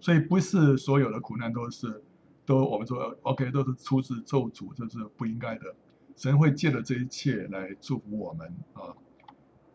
[0.00, 2.02] 所以不是所有的苦难都是
[2.44, 5.74] 都我们说 OK 都是出自咒诅，这是不应该的。
[6.16, 8.96] 神会借着这一切来祝福我们啊，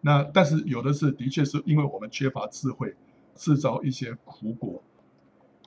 [0.01, 2.95] 那但是有的是的确是因为我们缺乏智慧，
[3.35, 4.83] 制造一些苦果。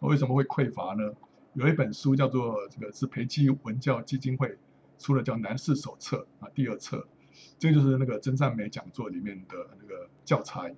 [0.02, 1.14] 为什么会匮乏呢？
[1.54, 4.58] 有一本书叫做这个是培基文教基金会
[4.98, 7.06] 出的叫《男士手册》啊，第二册，
[7.58, 10.74] 这就是那个真善美讲座里面的那个教材。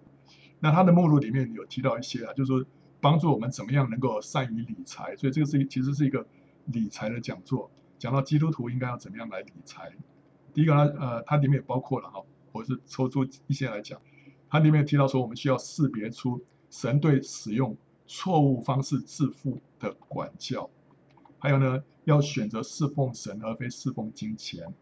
[0.60, 2.64] 那它的目录里面有提到一些啊，就是说
[3.00, 6.26] 帮助我们怎么样能够善于理财，所以这个是其实是一个
[6.66, 7.70] 理财的讲座。
[7.98, 9.90] 讲到基督徒应该要怎么样来理财，
[10.52, 12.20] 第一个呢，呃，它里面也包括了哈，
[12.56, 14.00] 我是抽出一些来讲。
[14.48, 20.70] 它里面提到说，我们需要识别出神对使用错误方式致富的管教，
[21.38, 24.72] 还有呢，要选择侍奉神而非侍奉金钱，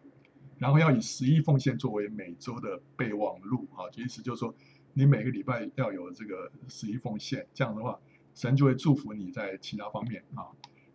[0.58, 4.54] 然后要以十一奉献作为每周的备忘录啊，意思就是说，
[4.92, 7.98] 你每个礼拜要有这个十一奉献，这样的话，
[8.34, 10.46] 神就会祝福你在其他方面啊。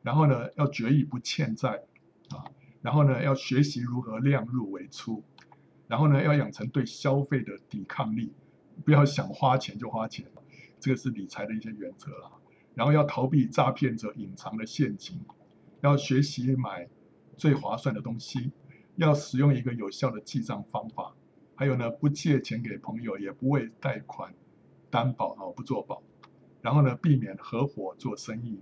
[0.04, 1.84] 然后呢，要决意不欠债
[2.30, 2.46] 啊，
[2.82, 5.24] 然后呢，要学习如何量入为出，
[5.90, 8.32] 然后呢，要养成对消费的抵抗力。
[8.86, 10.26] 不要想花钱就花钱，
[10.80, 12.32] 这个是理财的一些原则了。
[12.76, 15.20] 然后要逃避诈骗者隐藏的陷阱，
[15.82, 16.88] 要学习买
[17.36, 18.52] 最划算的东西，
[18.96, 21.14] 要使用一个有效的记账方法。
[21.56, 24.34] 还有呢，不借钱给朋友，也不为贷款
[24.90, 26.02] 担保啊，不做保。
[26.62, 28.62] 然后呢，避免合伙做生意，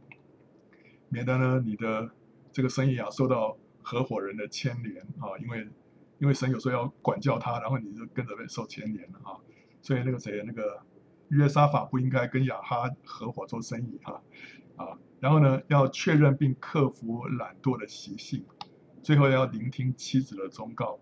[1.10, 2.10] 免得呢你的
[2.52, 5.68] 这个生意啊受到合伙人的牵连啊，因为
[6.19, 9.38] 因为神有时候要管教他，然后你就跟着被受牵连了啊。
[9.82, 10.82] 所以那个谁，那个
[11.30, 14.21] 约沙法不应该跟亚哈合伙做生意啊
[14.75, 14.97] 啊！
[15.19, 18.45] 然后呢，要确认并克服懒惰的习性，
[19.01, 20.99] 最后要聆听妻子的忠告。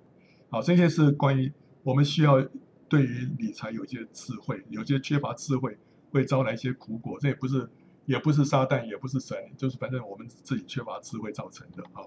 [0.50, 1.52] 好，这些是关于
[1.84, 2.42] 我们需要
[2.88, 5.78] 对于理财有一些智慧，有些缺乏智慧
[6.12, 7.18] 会招来一些苦果。
[7.20, 7.70] 这也不是，
[8.06, 12.04] 也不是撒旦，也不是神，就是反正我们自己缺乏智慧造成的啊。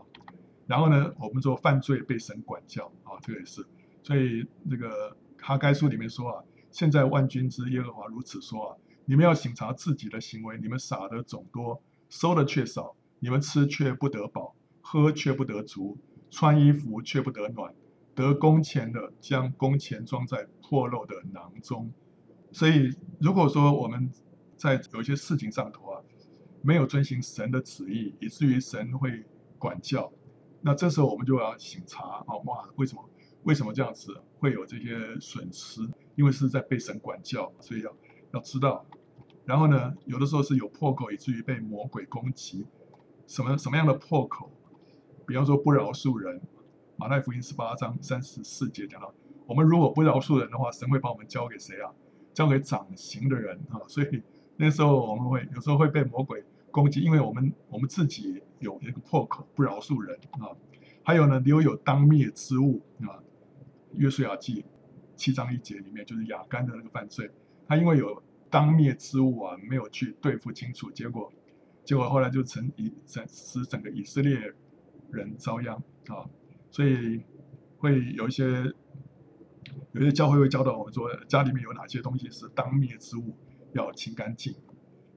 [0.69, 3.67] 然后呢，我们说犯罪被神管教啊，这个也是。
[4.05, 6.45] 所以那个哈该书里面说啊。
[6.71, 8.77] 现在万军之耶和华如此说啊：
[9.07, 15.97] 你们要省察自己的行为，你们撒的种多，收的却少；你们吃却不得饱，喝却不得足，
[16.31, 17.75] 穿衣服却不得暖。
[18.15, 21.91] 得工钱的将工钱装在破漏的囊中。
[22.53, 24.13] 所以，如果说我们
[24.59, 26.03] 在有些事情上头啊，
[26.61, 29.25] 没有遵行神的旨意，以至于神会
[29.59, 30.13] 管教，
[30.61, 33.09] 那这时候我们就要醒察啊，哇，为什么？
[33.44, 35.81] 为什么这样子会有这些损失？
[36.16, 37.97] 因为是在被神管教，所以要
[38.33, 38.85] 要知道。
[39.44, 42.66] 然后呢，有的时候是有破口，以至于被魔鬼攻击。
[43.27, 44.51] 什么什么样的破口？
[45.27, 46.40] 比方说不饶恕人。
[46.97, 49.14] 马太福音十八章三十四节讲到，
[49.47, 51.92] 我们如果不饶恕人的话，神会把我们交给谁啊？
[52.35, 53.81] 交给掌刑的人啊。
[53.87, 54.23] 所以
[54.57, 60.51] 那时候我们会有时候会被魔鬼攻击，因为我们我们自己有一个破口，不饶恕人啊。
[61.03, 63.23] 还有呢，留有当灭之物啊。
[63.95, 64.65] 约书亚记
[65.17, 67.31] 七章一节里面就是亚干的那个犯罪，
[67.67, 71.33] 他因为有当灭之物啊，没有去对付清楚，结果
[71.85, 74.53] 结果后来就成以整使整个以色列
[75.11, 75.75] 人遭殃
[76.09, 76.29] 啊，
[76.71, 77.23] 所以
[77.79, 78.71] 会有一些
[79.93, 83.35] 有些教会会教导我们说，家里面有哪些东西是当灭之物，
[83.73, 84.55] 要清干净。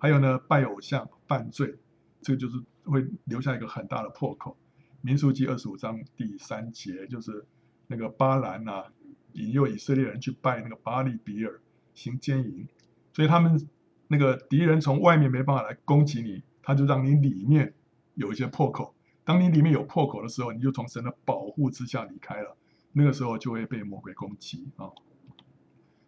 [0.01, 1.77] 还有呢，拜偶像犯罪，
[2.21, 4.57] 这个就是会留下一个很大的破口。
[5.01, 7.45] 民数记二十五章第三节就是。
[7.93, 8.93] 那个巴兰呐、啊，
[9.33, 11.59] 引诱以色列人去拜那个巴力比尔
[11.93, 12.65] 行奸淫，
[13.11, 13.67] 所以他们
[14.07, 17.73] 那个敌人从外面没办法来攻击你，他就让你里面
[18.13, 18.95] 有一些破口。
[19.25, 22.55] 当你里面有破口的时候，你就从神的保护之下离开了，
[22.93, 24.87] 那个时候就会被魔鬼攻击啊。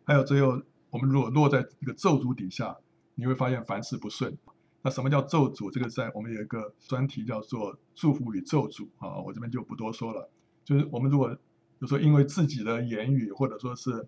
[0.05, 2.77] 还有最后，我们如果落在这个咒诅底下，
[3.15, 4.37] 你会发现凡事不顺。
[4.81, 5.71] 那什么叫咒诅？
[5.71, 10.29] 这个在我们有一个专题叫做祝福与咒诅啊，我这边就不多说了。
[10.65, 11.37] 就是我们如果
[11.79, 14.07] 就说因为自己的言语，或者说是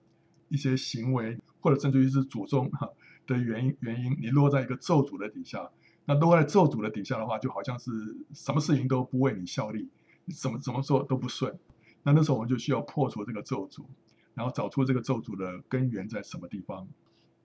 [0.50, 2.90] 一些行为，或者甚至于是祖宗哈
[3.26, 5.70] 的原因原因，你落在一个咒诅的底下，
[6.06, 7.92] 那落在咒诅的底下的话，就好像是
[8.34, 9.90] 什么事情都不为你效力，
[10.34, 11.58] 怎么怎么做都不顺。
[12.04, 13.86] 那那时候我们就需要破除这个咒诅，
[14.34, 16.88] 然后找出这个咒诅的根源在什么地方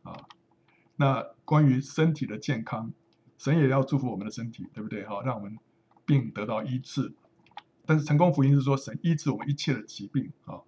[0.02, 0.16] 啊？
[1.00, 2.92] 那关于身体的健康，
[3.38, 5.02] 神也要祝福我们的身体，对不对？
[5.06, 5.56] 哈，让我们
[6.04, 7.14] 病得到医治。
[7.86, 10.60] 但是成功福音是说，神医治我们一切的疾病啊。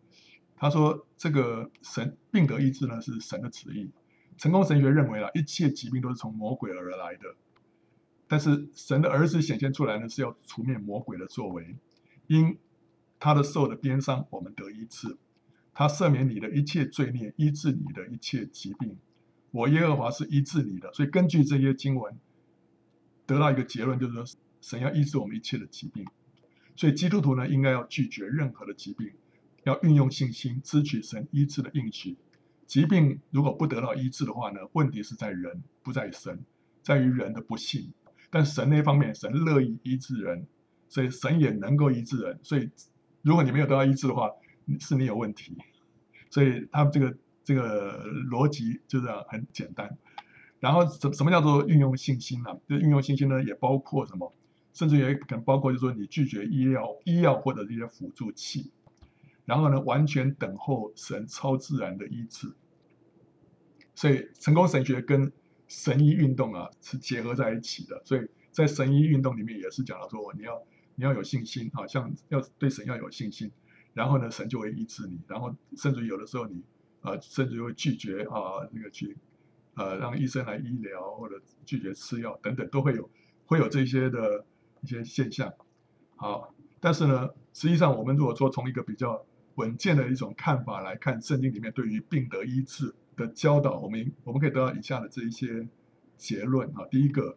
[0.57, 3.90] 他说这个神病得医治呢，是神的旨意。
[4.38, 7.37] 成功神学认为啊，一切疾病都是从魔鬼而来的。
[8.27, 11.77] 但是神的儿子显现出来呢，是要除灭魔鬼的作为。
[12.27, 12.57] 因
[13.21, 15.18] 他的受的鞭伤，我们得医治。
[15.75, 18.97] 他赦免你的一切罪孽，医治你的一切疾病。
[19.53, 20.93] 我耶和华是医治你的。
[20.93, 22.19] 所以根据这些经文，
[23.25, 24.25] 得到一个结论，就是说
[24.61, 26.05] 神要医治我们一切的疾病。
[26.75, 29.12] 所以基督徒呢，应该要拒绝任何的疾病，
[29.62, 32.17] 要运用信心支取神医治的应许。
[32.67, 36.43] 疾病如果不得到医治的话呢，问题是在人，不在神，
[36.83, 37.93] 在于人的不信。
[38.31, 40.47] 但神那方面，神乐意医治人，
[40.88, 42.38] 所以神也能够医治人。
[42.43, 42.71] 所以
[43.21, 44.31] 如果你没有得到医治的话，
[44.81, 45.55] 是你有问题。
[46.31, 49.98] 所以他们这个这个逻辑就这样很简单。
[50.61, 52.50] 然后什什么叫做运用信心呢？
[52.50, 52.57] 啊？
[52.68, 54.33] 就运用信心呢，也包括什么？
[54.72, 58.70] 甚至也可能包括，就是说你拒绝医药、医药或者这些辅助器。
[59.44, 62.55] 然后呢，完全等候神超自然的医治。
[63.94, 65.31] 所以成功神学跟
[65.66, 68.00] 神医运动啊是结合在一起的。
[68.05, 70.62] 所以在神医运动里面也是讲到说，你要
[70.94, 73.50] 你要有信心啊，像要对神要有信心，
[73.92, 76.62] 然后呢，神就会医治你，然后甚至有的时候你
[77.03, 79.17] 啊，甚至会拒绝啊那个去
[79.75, 83.11] 呃让医生来医疗，或者拒绝吃药等等，都会有
[83.47, 84.45] 会有这些的
[84.81, 85.53] 一些现象。
[86.17, 89.25] 好，但是呢，实际上我们如果说从一个比较
[89.57, 95.69] 稳健的一种看法来看，圣经里面对于病得医治的教导，我们我们可以得到以下的这一些
[96.17, 96.87] 结论啊。
[96.91, 97.37] 第一个，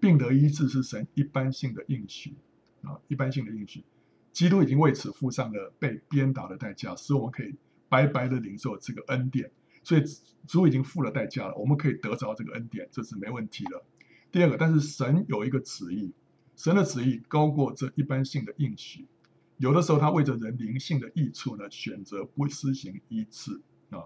[0.00, 2.34] 病得医治是神一般性的应许
[2.82, 3.84] 啊，一般性的应许。
[4.32, 7.54] 基督已经为此付上了被鞭打的代价，使我们可以
[7.88, 9.50] 白白的领受这个恩典。
[9.84, 10.02] 所以
[10.46, 13.82] 主已经付了代价了，我们可以得着这个恩典，这是没问题的。
[14.30, 16.12] 第二个，但是神有一个旨意，
[16.56, 19.06] 神的旨意高过这一般性的应许。
[19.56, 24.04] 有的时候他为着人灵性的益处呢，选择不施行医治啊。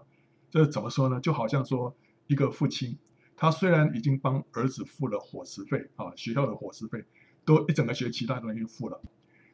[0.50, 1.20] 这怎么说呢？
[1.20, 1.96] 就好像说，
[2.28, 2.96] 一个父亲，
[3.36, 7.04] 他虽然已经帮儿子付了伙食费啊，学校的伙食费
[7.44, 9.02] 都一整个学期他都已经付了，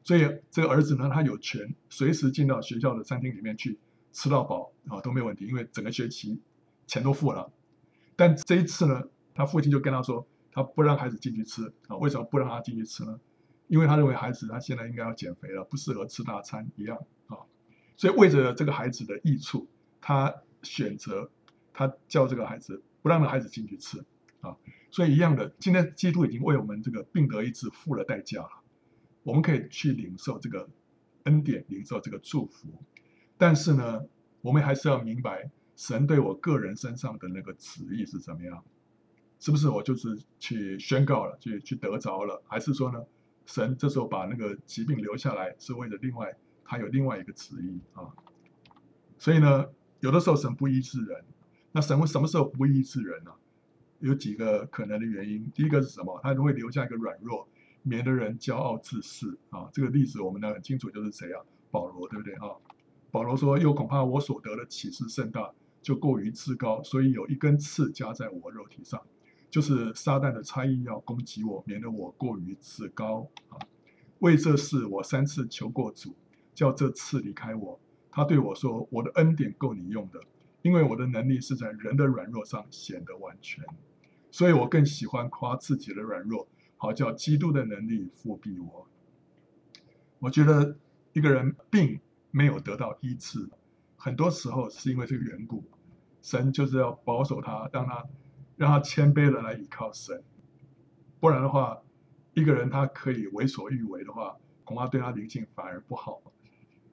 [0.04, 3.78] 所以这个儿子呢，他有权随时进到学校的餐厅里面去
[4.18, 6.40] 吃到饱啊，都没有问题，因为整个学期
[6.88, 7.52] 钱都付了。
[8.16, 13.20] 但这一次呢，他父亲就跟他说，他不让孩子进去吃啊，为什么不让他进去吃呢？
[13.68, 17.38] 因为他认为孩子他现在应该要减肥了，不适合吃大餐一样啊，
[17.96, 19.68] 所以为着这个孩子的益处，
[20.00, 20.34] 他。
[20.64, 21.30] 选择
[21.72, 24.04] 他叫这个孩子不让孩子进去吃
[24.40, 24.56] 啊，
[24.90, 28.50] 所以一样的，今天基督已经为我们这个病得医治付了代价了，
[29.22, 30.68] 我们可以去领受这个
[31.22, 32.66] 恩典，领受这个祝福。
[33.38, 34.02] 但是呢，
[34.42, 38.62] 我们还是要明白神对我个人身上的那个旨意是怎么样，
[39.40, 43.02] 是不是我就是去宣告了，去去得着了，还是说呢，
[43.46, 48.12] 神这时候把那个疾病留下来是为了另外他有另外一个旨意啊？
[49.16, 49.66] 所以呢？
[50.00, 51.24] 有的时候神不医治人，
[51.72, 53.32] 那神什么时候不医治人呢？
[53.98, 55.50] 有几个可能的原因。
[55.52, 56.20] 第一个是什么？
[56.22, 57.48] 他会留下一个软弱，
[57.82, 59.68] 免得人骄傲自恃啊。
[59.72, 61.42] 这个例子我们呢很清楚，就是谁啊？
[61.72, 62.54] 保罗，对不对啊？
[63.10, 69.00] 保罗说：“又恐怕我所得的启示甚大，就过于自高，所以有一根刺加在我肉体上，
[69.50, 73.56] 就是撒旦的差役要攻击我，免得我过于自高啊。
[74.18, 76.14] 为这事我三次求过主，
[76.54, 80.20] 叫这刺离开我。”他对我说：“我的恩典够你用的，
[80.62, 83.64] 因为我的能力是在人的软弱上显得完全，
[84.30, 88.86] 所以我更喜欢夸自己的软弱，好叫基督的能力覆庇我。”
[90.20, 90.76] 我觉得
[91.12, 93.48] 一个人病没有得到医治，
[93.96, 95.64] 很多时候是因为这个缘故，
[96.22, 98.04] 神就是要保守他，让他
[98.56, 100.22] 让他谦卑的来依靠神，
[101.20, 101.80] 不然的话，
[102.34, 106.20] 一个人他可以为所欲为的话，恐怕对他灵性反而不好。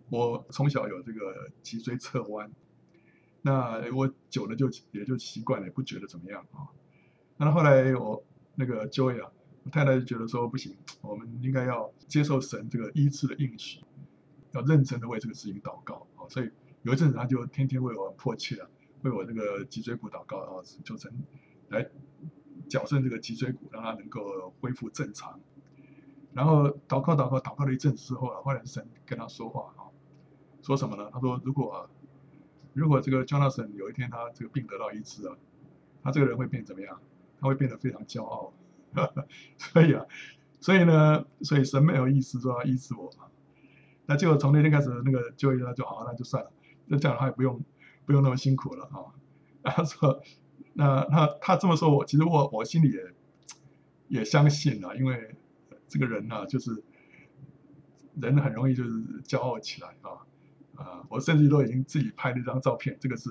[0.09, 2.51] 我从小有这个脊椎侧弯，
[3.41, 6.69] 那我久了就也就习惯了，也不觉得怎么样啊。
[7.37, 9.31] 那后来我那个 Joy 啊，
[9.63, 13.81] 我太太就觉得说不行，我们应该要接受神这个医治的应许，
[14.55, 16.25] 要认真的为这个事情祷告啊。
[16.29, 16.49] 所以
[16.83, 18.67] 有一阵子他就天天为我迫切啊，
[19.03, 21.11] 为我这个脊椎骨祷告啊，就成
[21.69, 21.87] 来
[22.67, 25.39] 矫正这个脊椎骨，让它能够恢复正常。
[26.33, 29.85] 然后祷告祷告祷告了一阵子之后啊，后来神跟他说话啊。
[30.61, 31.07] 说什么呢？
[31.13, 31.85] 他说：“如果啊，
[32.73, 35.37] 如果这个 Jona 神有一天他这个病得到医治啊，
[36.01, 36.99] 他这个人会变怎么样？
[37.39, 38.51] 他会变得非常骄傲。
[39.59, 40.03] 所以啊，
[40.59, 43.27] 所以呢，所以神没有意思说要医治我嘛。
[44.05, 46.51] 那结果从那天开始，那个就医就好，那就算了，
[46.85, 47.61] 那这样的话也不用
[48.05, 49.13] 不用那么辛苦了啊。
[49.63, 50.21] 然后说，
[50.73, 55.35] 那他他这么说，我其实我我心里也也相信了，因为
[55.87, 56.83] 这个人呢、啊，就是
[58.21, 58.89] 人很容易就是
[59.23, 60.25] 骄傲起来啊。”
[60.75, 63.29] 啊，我甚至都已经自己拍了一张照片，这个是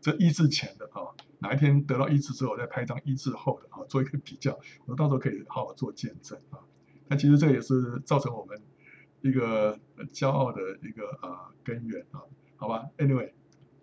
[0.00, 1.10] 这医治前的啊，
[1.40, 4.56] 哪一天得到医治之后，再拍一张医治后的啊，做一个比较，
[4.86, 6.60] 我到时候可以好好做见证啊。
[7.08, 8.56] 但其实这也是造成我们
[9.24, 9.76] 一个
[10.12, 12.22] 骄傲的一个啊根源啊，
[12.56, 13.32] 好吧？Anyway，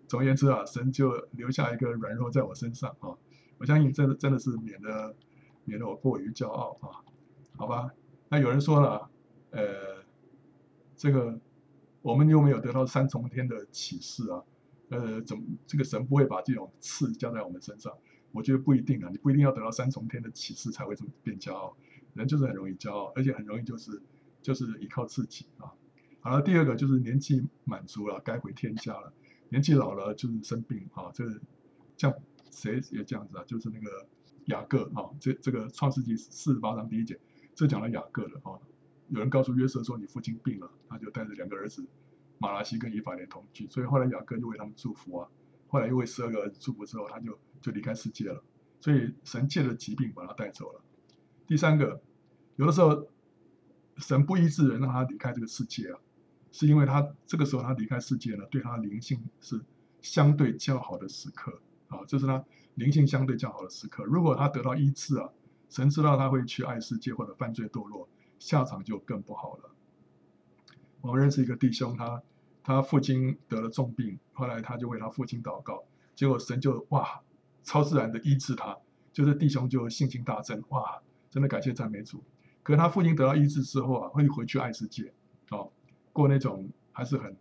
[0.08, 3.12] 总而言之啊，神就留下一个软弱在我身上啊，
[3.58, 5.14] 我相信真的真的是免得
[5.64, 7.04] 免得我过于骄傲啊，
[7.56, 7.90] 好吧？
[8.30, 9.10] 那有人说了，
[9.50, 10.02] 呃，
[10.96, 11.38] 这个。
[12.04, 14.42] 我们又没有得到三重天的启示啊，
[14.88, 17.96] 呃，怎么这个神不会把这种刺加在我们身上？
[18.32, 21.76] 我觉得不一定啊，你不一定要得到三重天的启示才会这么变骄傲，
[22.14, 24.02] 人就是很容易骄傲，而且很容易就是
[24.42, 25.72] 就是依靠自己啊。
[26.20, 29.12] 好了，第二个就是年纪满足了，该回天家了，
[29.48, 31.40] 年纪老了就是生病啊，这个
[31.96, 32.12] 像
[32.50, 34.06] 谁也这样子啊，就是那个
[34.46, 37.18] 雅各啊，这这个创世纪四十八章第一节，
[37.54, 38.58] 这讲了雅各的啊。
[39.08, 41.84] 有人告诉约瑟说：“你父亲病了。”他就带着两个儿子，
[42.38, 45.28] 马拉西跟以法莲同居，所以后来雅各就为他们祝福啊。
[45.68, 48.42] 后来又为十二个儿子祝福之后，他就就离开世界了。
[48.80, 50.80] 所以神借着疾病把他带走了。
[51.46, 52.00] 第三个，
[52.56, 53.06] 有的时候
[54.02, 55.98] 神不医治人，让他离开这个世界啊，
[56.50, 59.58] 是因为他这个时候他离开世界呢，对他灵性是
[60.00, 62.44] 相对较好的时刻啊，这是他
[62.74, 64.04] 灵性相对较好的时刻。
[64.04, 65.30] 如果他得到医治啊，
[65.70, 69.70] 神知道他会去爱世界或者犯罪堕落，下场就更不好了。
[71.00, 72.22] 我们认识一个弟兄，他
[72.62, 75.84] 他父亲得了重病，后来他就为他父亲祷告，
[76.14, 77.20] 结果神就哇，
[77.62, 78.76] 超自然的医治他，
[79.12, 81.00] 就是弟兄就信心大增，哇，
[81.30, 82.22] 真的感谢赞美主。
[82.62, 85.12] 可他父亲得到医治之后啊，会回去爱世界，
[85.50, 85.70] 哦，
[86.12, 87.36] 过那种还是很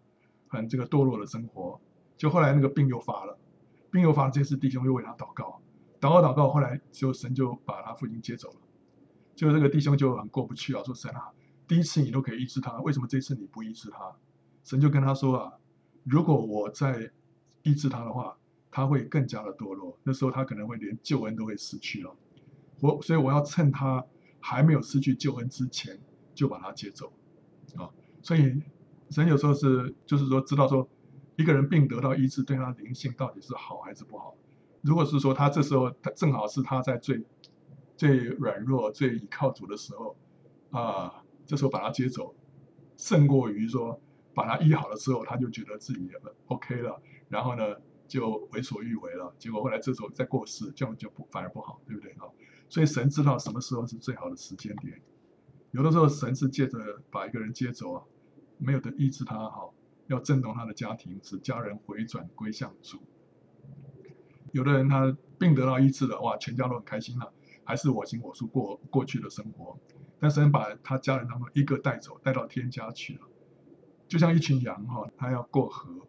[0.47, 1.79] 很这个堕落的生活。
[2.17, 3.37] 就后来那个病又发了，
[3.91, 5.59] 病又发了，这次弟兄又为他祷告，
[5.99, 8.59] 祷告祷告，后来就神就把他父亲接走了。
[9.35, 11.31] 就这个弟兄就很过不去啊，说神啊。
[11.67, 14.15] 第一次你都可以医治他，为什么这次你不医治他？
[14.63, 15.53] 神就跟他说啊，
[16.03, 17.09] 如果我再
[17.63, 18.37] 医治他的话，
[18.69, 19.97] 他会更加的堕落。
[20.03, 22.15] 那时候他可能会连救恩都会失去了。
[22.81, 24.05] 我所以我要趁他
[24.41, 25.97] 还没有失去救恩之前，
[26.33, 27.13] 就把他接走
[27.77, 27.89] 啊。
[28.21, 28.61] 所以
[29.09, 30.87] 神有时候是就是说知道说
[31.37, 34.35] 一个人病得到医治，对他灵性到底是好还是不好。
[34.81, 37.23] 如果是说他这时候他正好是他在最
[37.95, 40.17] 最软弱、最倚靠主的时候
[40.71, 41.23] 啊。
[41.43, 42.33] 这时候把他接走，
[42.95, 43.99] 胜过于说
[44.33, 46.09] 把他医好了之后，他就觉得自己
[46.47, 47.75] OK 了，然后呢
[48.07, 49.35] 就为所欲为了。
[49.37, 52.23] 结果后来这时候再过世，这样就不反而不好，对不对啊？
[52.71, 55.01] 所以神知道什么时候是最好的时间点。
[55.71, 56.79] 有的时候神是借着
[57.11, 58.03] 把一个人接走啊，
[58.57, 59.73] 没有的医治他好，
[60.07, 62.97] 要震动他的家庭，使家人回转归向主。
[64.53, 67.33] 有的人他病得到医治了，哇，全家都很开心了，
[67.65, 69.77] 还是我行我素过过去的生活。
[70.17, 73.27] 但神把他家人当中一个带走，带到天家去了，
[74.07, 76.07] 就像一群羊哈，他要过河，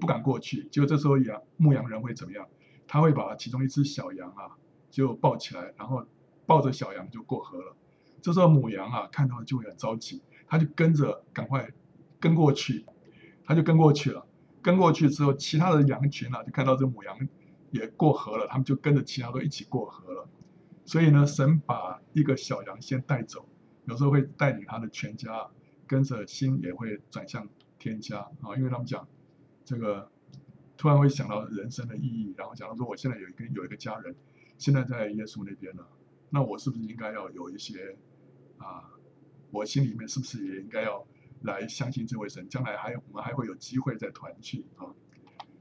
[0.00, 0.66] 不敢过去。
[0.70, 2.48] 结果这时候羊牧羊人会怎么样？
[2.86, 4.56] 他会把其中一只小羊啊，
[4.90, 6.04] 就抱起来，然后
[6.46, 7.76] 抱着小羊就过河了。
[8.20, 11.70] 这时候母羊啊，看到就会很着急，他就跟着赶快
[12.18, 12.84] 跟过去，
[13.44, 14.26] 他就跟过去了。
[14.62, 17.16] 跟过去之后，其他的羊群啊，就看到这母羊
[17.70, 20.28] 也过河了，他们就跟着其他都一起过河了。
[20.84, 23.48] 所以呢，神把一个小羊先带走，
[23.86, 25.48] 有时候会带领他的全家，
[25.86, 28.54] 跟着心也会转向天家啊。
[28.56, 29.08] 因为他们讲
[29.64, 30.10] 这个，
[30.76, 34.14] 突然会想到人生的意义，然后讲到说，我现在有一个有一个家人，
[34.60, 35.88] 现在在耶稣那边了，
[36.28, 37.96] 那我是不是应该要有一些
[38.58, 38.92] 啊？
[39.50, 41.04] 我心里面是不是也应该要
[41.40, 42.46] 来相信这位神？
[42.46, 44.84] 将来还我们还会有机会再团聚啊？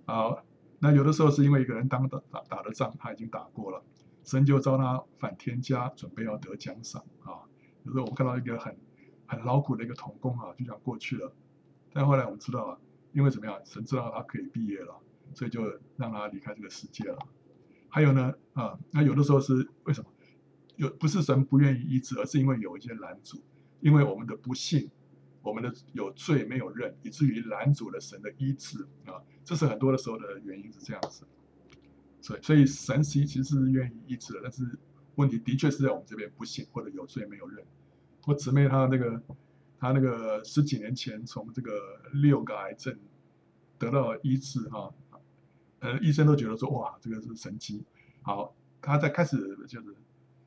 [0.06, 0.44] 好，
[0.80, 3.82] 那有的时候是因为一个人当打打打的仗，他已经打过了。
[4.26, 7.48] 神就召他返天家，准备要得奖赏啊！
[7.86, 8.78] 有时候我们看到一个很
[9.26, 11.34] 很劳苦的一个童工啊，就想过去了。
[11.94, 12.78] 但后来我们知道啊，
[13.14, 13.60] 因为怎么样？
[13.64, 14.94] 神知道他可以毕业了，
[15.34, 15.64] 所以就
[15.96, 17.18] 让他离开这个世界了。
[17.90, 20.10] 还有呢啊，那有的时候是为什么？
[20.76, 23.42] 有不是神不愿意医治，而是因为有一些拦阻，
[23.82, 24.90] 因为我们的不信，
[25.42, 29.20] 我们的有罪没有认，以至于拦阻了神的医治啊。
[29.44, 31.26] 这是很多的时候的原因是这样子。
[32.22, 34.64] 所以，所以神其实是愿意医治的，但是
[35.16, 37.66] 问题的确是在我们这边不信或者有罪没有认。
[38.26, 39.22] 我姊妹她那个，
[39.80, 41.72] 她那个十几年前从这个
[42.14, 42.98] 六个癌症
[43.78, 44.94] 得到医治哈，
[45.80, 47.84] 呃，医生都觉得说哇，这个是神迹。
[48.22, 49.96] 好，他在开始就是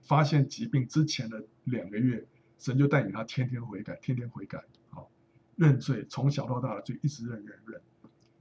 [0.02, 2.26] 发现疾病之前的两个月，
[2.58, 5.10] 神就带领他天天悔改，天天悔改，好，
[5.56, 7.80] 认罪，从小到大的罪一直认认认。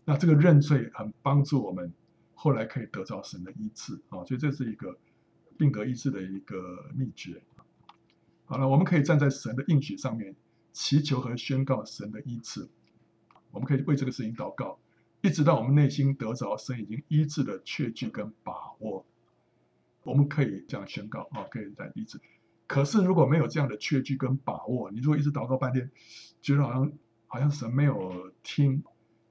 [0.05, 1.91] 那这个认罪很帮助我们。
[2.33, 4.97] 后来可以得到神的医治啊，所以这是一个
[5.59, 7.39] 病得医治的一个秘诀。
[8.45, 10.35] 好了，我们可以站在神的应许上面，
[10.73, 12.67] 祈求和宣告神的医治。
[13.51, 14.79] 我们可以为这个事情祷告，
[15.21, 19.05] 一直到我们内心得着神已经医治的确据跟把握。
[20.03, 22.19] 我们可以这样宣告啊，可以再医治。
[22.65, 25.91] 可是如果没有这样的确据跟把握，你如果一直祷告半天，
[26.41, 26.91] 觉得好像
[27.27, 28.83] 好像神没有听。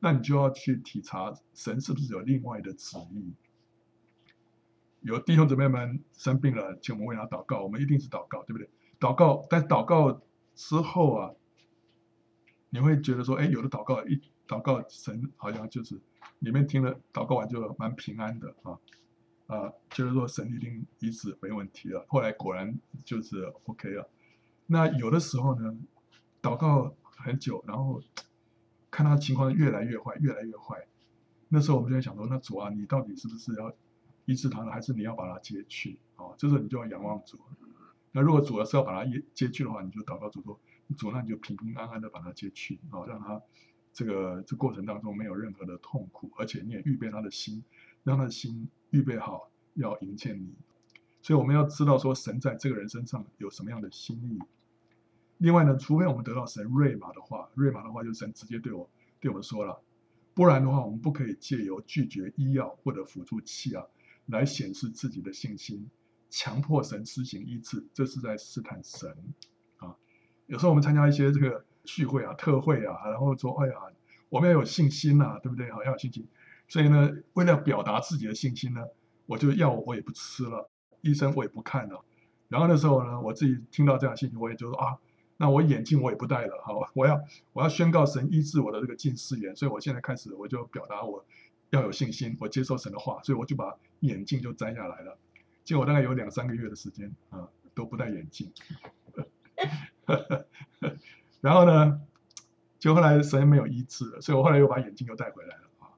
[0.02, 3.34] 那你就要去体察神是不是有另外的旨意。
[5.02, 8.70] 有弟兄姊妹们生病了，请我们为他祷告，我们一定是祷告，对不对？
[8.98, 10.22] 祷告，但祷告
[10.54, 11.34] 之后啊，
[12.70, 14.20] 你会觉得说，哎，有的祷告一
[14.50, 16.00] 祷告，神好像就是
[16.40, 18.76] 里面听了祷告完就蛮平安的啊
[19.46, 22.04] 啊，就是说神一定医治没问题了。
[22.08, 24.10] 后来果然就是 OK 了。
[24.66, 25.76] 那有的时候呢，
[26.42, 28.02] 祷告很久，然后。
[28.92, 30.84] 看他情况越来越坏，越来越坏。
[31.48, 33.72] 那时候我们就在想说，那主啊，你到底是不是要
[34.24, 35.96] 医治他呢，还是你要把他接去？
[36.16, 37.38] 啊，这时候你就要仰望主。
[38.10, 40.58] 那如果主要是要把他接接去的话，你就祷告主说，
[40.98, 43.40] 主，那你就平平安安的把他接去，啊，让他
[43.92, 47.62] 这个这过程当中没有任何的痛苦，而且你也预备他的心，
[48.04, 50.54] 让他的心预备好要迎接你。
[51.22, 54.38] 所以我们要知道说，神在这个人身上有什么样的心意。
[55.38, 58.88] 另外呢，除非我们得到神瑞玛的话，瑞玛的话就是神直接对我
[59.20, 59.82] 对我们说了，
[60.34, 63.84] 不然的话，我们不可以借由拒绝医药或者辅助器啊，
[64.26, 65.90] 来显示自己的信心，
[66.30, 69.14] 强迫神施行医治，这是在试探神
[69.76, 69.96] 啊。
[70.46, 73.74] 有时候我们参加一些这个聚会啊、特会啊，然后说：“哎呀，
[74.28, 75.70] 我们要有信心呐、啊，对不对？
[75.70, 76.26] 好，要有信心。”
[76.68, 78.84] 所以呢，为了表达自己的信心呢，
[79.26, 80.70] 我就药我也不吃了。
[81.02, 82.04] 医生我也不看了，
[82.48, 84.98] 然后那时候呢，我自己听到这样信息，我也就说啊，
[85.38, 87.18] 那我眼镜我也不戴了，好，我要
[87.54, 91.24] 我要宣告神医治我的这个近视眼，所以我现在开始我就表达我
[91.70, 95.16] 要有信心，我接受神的话，所以我就把眼镜就摘下来了。
[95.64, 98.52] 结果大概有两三个月的时间啊，都不戴眼镜，
[101.40, 102.00] 然后呢，
[102.78, 105.88] 就后来神没有医治了，所以我后来又把眼镜又带回来了啊。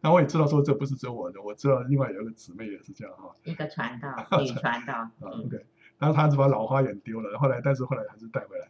[0.00, 3.34] 那我也知道说这不是只有我的，我知道另外有一个姊妹也是这样哈。
[3.44, 4.94] 一个传道， 女传道。
[4.94, 5.66] 啊，OK。
[5.98, 8.68] 然后他只把老花眼丢了，后来但是后来还是带回来。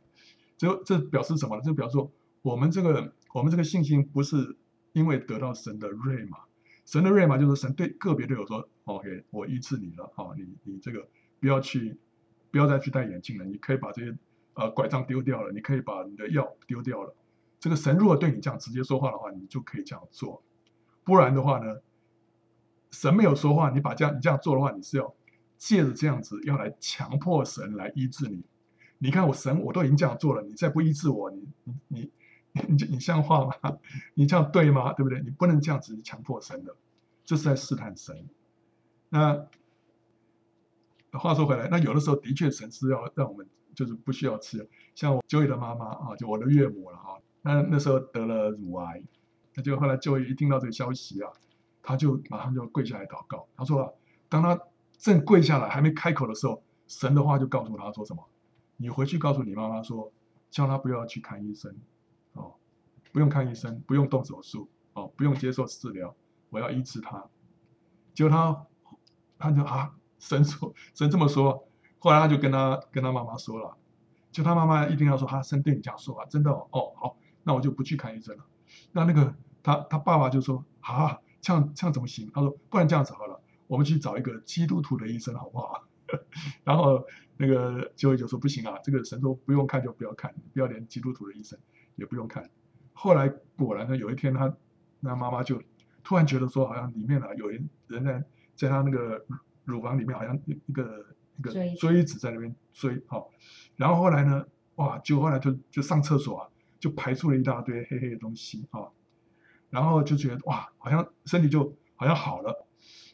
[0.56, 1.62] 就这表示什么呢？
[1.64, 2.10] 这表示说
[2.42, 4.56] 我们这个我们这个信心不是
[4.92, 6.38] 因为得到神的瑞玛，
[6.86, 11.06] 神的瑞玛就是神对个别对我说：“OK，我医治你了，好，你你这个
[11.40, 11.98] 不要去，
[12.50, 14.16] 不要再去戴眼镜了，你可以把这些
[14.56, 17.14] 呃拐杖丢掉了，你可以把你的药丢掉了。”
[17.58, 20.42] 这个神如果对你这样直接说话的话，你就可以这样做。
[21.04, 21.80] 不然的话呢，
[22.90, 25.14] 神没有说话，你把这样你这样做的话，你是要
[25.56, 28.44] 借着这样子要来强迫神来医治你。
[28.98, 32.10] 你看我神我都已经这样做了，你再不医治我，你你你
[32.68, 33.78] 你你像话吗？
[34.14, 34.92] 你这样对吗？
[34.92, 35.20] 对不对？
[35.22, 36.76] 你不能这样子强迫神的，
[37.24, 38.28] 这是在试探神。
[39.08, 39.46] 那
[41.12, 43.46] 话说回来，那有的时候的确神是要让我们
[43.76, 49.02] 就是不需要吃，像我 Joey 的妈妈啊，就我的岳母了哈，那那时候得了乳癌。
[49.54, 51.30] 那就后来就一听到这个消息啊，
[51.82, 53.46] 他就马上就跪下来祷告。
[53.56, 53.92] 他说啊，
[54.28, 54.58] 当他
[54.98, 58.26] 正跪下来还没开口的时候，神的话就告诉他说什么？
[58.78, 60.12] 你回去告诉你妈妈说，
[60.50, 61.74] 叫他不要去看医生，
[62.32, 62.54] 哦，
[63.12, 66.14] 不用看医生，不用动手术，哦，不用接受治疗，
[66.50, 67.24] 我要医治他。
[68.14, 68.66] 结果他
[69.38, 71.66] 他就啊，神说神这么说，
[72.06, 73.76] 后来他就跟他跟他妈妈说了，
[74.30, 78.44] 就他妈妈一定要说，他生对你这样说啊，真的哦，好，那我就不去看医生了。
[78.92, 79.34] 那那个。
[79.66, 82.30] 他他爸爸就说啊，这样这样怎么行？
[82.32, 85.82] 他说不然这样子好了，我们去找一个基督徒的医生好不好？
[86.62, 87.04] 然后
[87.36, 91.58] 那个就会就说不行啊，这个神说不用看就不要看，不要连基督徒的医生
[91.96, 92.48] 也不用看。
[92.92, 94.54] 后来果然呢，有一天他
[95.00, 95.60] 那妈妈就
[96.04, 99.26] 突然觉得说，好像里面啊有人人在在他那个
[99.64, 101.04] 乳房里面好像一个
[101.38, 103.24] 一个锥子在那边追哈。
[103.76, 108.88] 然后后来呢，哇，就后来就就上厕所啊，就排出了一大堆黑黑的东西啊。
[109.70, 112.66] 然后就觉得哇，好像身体就好像好了，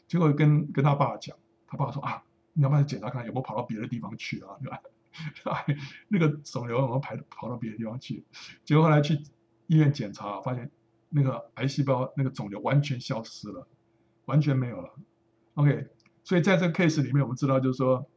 [0.07, 1.35] 结果跟跟他爸讲，
[1.67, 4.79] 他爸说啊，你要不要检查看有没有跑到别的地方去啊，对吧？
[6.07, 8.23] 那个肿瘤有没有排跑到别的地方去？
[8.63, 9.15] 结果后来去
[9.67, 10.71] 医院检查，发现
[11.09, 13.67] 那个癌细胞那个肿瘤完全消失了，
[14.25, 14.89] 完全没有了。
[15.55, 15.87] OK，
[16.23, 18.07] 所以在这个 case 里面，我们知道就是说，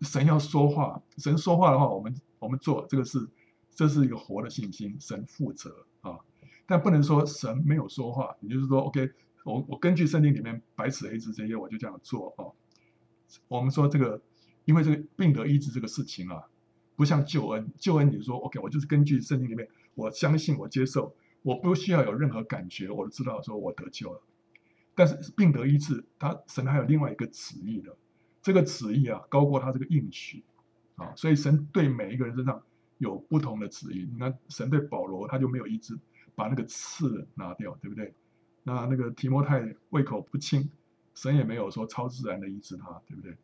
[0.00, 3.28] 神要说话，神说话的话，我们我们做这个事，
[3.74, 6.18] 这是一个活的信心，神负责啊。
[6.66, 9.10] 但不能说神没有说话，也就是说，OK，
[9.44, 12.54] 我我根据圣经里面白纸黑字这些，我就这样做哦。
[13.48, 14.20] 我们说这个，
[14.64, 16.44] 因为这个病得医治这个事情啊，
[16.96, 24.22] 不像救恩，救恩你说 OK，我就是根据圣经里面，我相信我接受，我不需要有任何感觉，我都知道说我得救了。
[24.94, 27.96] 但是病得医治，他神还有另外一个旨意的，
[28.42, 30.44] 这个旨意啊，高过他这个应许
[30.96, 32.62] 啊，所以神对每一个人身上
[32.98, 34.08] 有不同的旨意。
[34.12, 35.98] 你看神对保罗他就没有医治。
[36.36, 38.14] 把那个刺拿掉，对不对？
[38.62, 40.70] 那那个提摩太胃口不清，
[41.14, 43.36] 神也没有说超自然的医治他，对不对？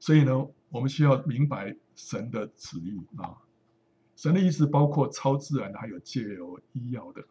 [0.00, 3.36] 所以呢，我们需要明白神的旨意啊。
[4.16, 7.24] 神的意思包括超自然的，还有借由医药的。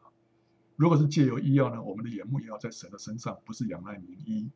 [0.77, 4.49] 如果是借由医药呢，我们的眼目也要在神的身上，不是仰赖名医。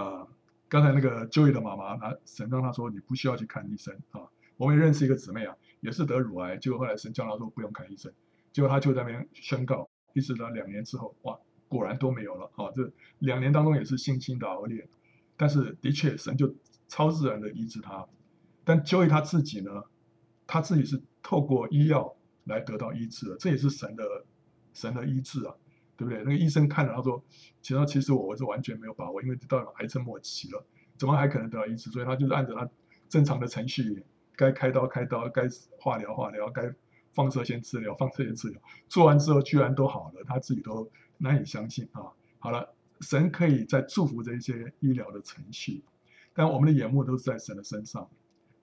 [0.00, 0.28] 啊，
[0.68, 4.20] 刚才那个 Joy 的妈妈，她神让她说你不需要去看医生啊。
[4.56, 8.12] 我们也认识一个姊妹啊，也是得乳癌，结果后来神叫她说不用看医生。
[8.52, 11.38] 结果他就在那边宣告，一直到两年之后，哇，
[11.68, 12.72] 果然都没有了啊！
[12.74, 14.88] 这两年当中也是信心的熬炼，
[15.36, 16.54] 但是的确神就
[16.88, 18.06] 超自然的医治他。
[18.64, 19.84] 但 Joey 他自己呢，
[20.46, 24.24] 他自己是透过医药来得到医治的，这也是神的
[24.72, 25.54] 神的医治啊，
[25.96, 26.18] 对不对？
[26.18, 27.22] 那个医生看了他说，
[27.62, 30.64] 其实其实我是完全没有把握，因为到了癌症末期了，
[30.96, 31.90] 怎么还可能得到医治？
[31.90, 32.68] 所以他就是按照他
[33.08, 34.04] 正常的程序，
[34.36, 35.42] 该开刀开刀，该
[35.78, 36.72] 化疗化疗，该
[37.14, 42.12] 放射线治疗，放射线治疗做完之后居然都好了，他自己都难以相信啊。
[42.38, 45.82] 好了，神可以在祝福这些医疗的程序，
[46.34, 48.08] 但我们的眼目都是在神的身上。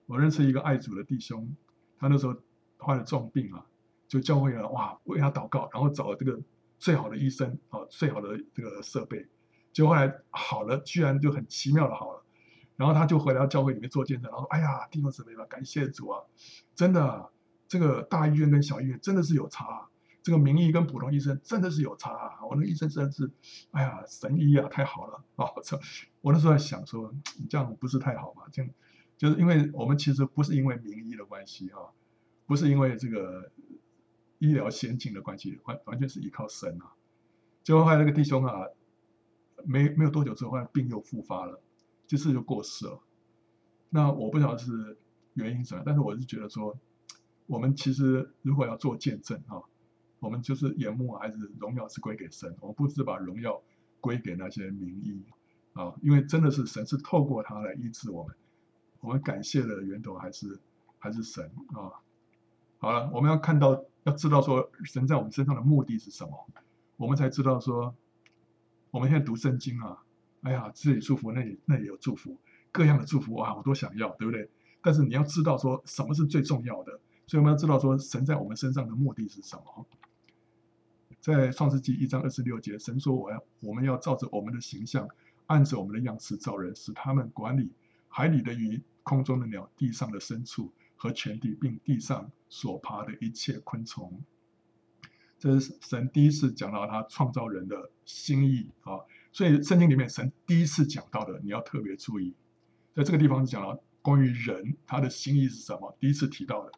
[0.06, 1.56] 我认识一个爱主的弟兄，
[1.98, 2.36] 他那时候
[2.78, 3.66] 患了重病啊，
[4.06, 6.38] 就教会了哇，为他祷告，然后找这个
[6.84, 9.26] 最好的医生啊，最好的这个设备，
[9.72, 12.22] 就后来好了，居然就很奇妙的好了。
[12.76, 16.20] 然后他就回到教会里面做见证，然后：“哎呀，弟兄姊妹们，感谢主啊！
[16.74, 17.30] 真的，
[17.66, 19.88] 这个大医院跟小医院真的是有差啊，
[20.22, 22.44] 这个名医跟普通医生真的是有差啊！
[22.44, 23.30] 我那个医生真的是，
[23.70, 25.46] 哎呀，神医啊，太好了啊！
[25.56, 25.80] 我操，
[26.20, 27.14] 我那时候在想说，
[27.48, 28.42] 这样不是太好嘛？
[28.52, 28.70] 这样
[29.16, 31.78] 就是因为我们其实不是因为名医的关系啊，
[32.44, 33.50] 不是因为这个
[34.38, 36.92] 医疗先进的关系，完完全是依靠神啊。
[37.62, 38.66] 结果后来那个弟兄啊，
[39.64, 41.60] 没没有多久之后，后来病又复发了。”
[42.06, 43.00] 这次就过世了，
[43.88, 44.98] 那我不晓得是
[45.32, 46.78] 原因什么，但是我是觉得说，
[47.46, 49.62] 我们其实如果要做见证啊，
[50.20, 53.62] 我们就是眼目还是荣耀是归给神，我们不是把荣耀
[54.02, 55.24] 归给那些名医
[55.72, 58.36] 啊，因为真的是神是透过他来医治我们，
[59.00, 60.60] 我们感谢的源头还是
[60.98, 62.03] 还是神啊。
[62.84, 66.46] 好了，我们要看到要知道说神在我们身上的目的是什么，
[66.98, 67.94] 我们才知道说，
[68.90, 70.04] 我们现在读圣经啊。
[70.42, 72.36] 哎呀，这里祝福，那里那里有祝福，
[72.70, 74.50] 各样的祝福啊，我都想要，对不对？
[74.82, 79.86] 但是你要知道说什么是最重要的，所以我们要知道说神在我们身上的目的是什么。
[81.20, 85.08] 在创世纪一章二十六节，神说：“我要我们要照着我们的形象，
[85.46, 87.72] 按着我们的样式造人，使他们管理
[88.08, 90.70] 海里的鱼、空中的鸟、地上的牲畜
[91.04, 94.24] 和全地，并地上所爬的一切昆虫。”
[95.38, 99.00] 这是神第一次讲到他创造人的心意啊。
[99.30, 102.32] 所以圣经里面神第一次讲到的，你要特别注意，
[102.94, 105.94] 在这个地方是讲到关于人他的心意是什么。
[106.00, 106.72] 第一次提到的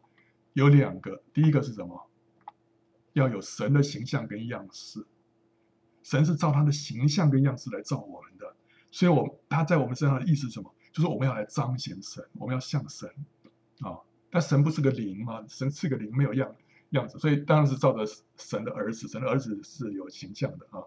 [0.51, 2.09] 有两个，第一个是什么？
[3.13, 5.07] 要有神的形象跟样式。
[6.03, 8.53] 神是照他的形象跟样式来造我们的，
[8.91, 10.73] 所以我他在我们身上的意思是什么？
[10.91, 13.09] 就是我们要来彰显神，我们要像神
[13.79, 13.99] 啊。
[14.29, 15.43] 但神不是个灵吗？
[15.47, 16.55] 神是个灵，没有样
[16.89, 18.05] 样子，所以当然是照着
[18.37, 20.81] 神的儿子，神的儿子是有形象的啊。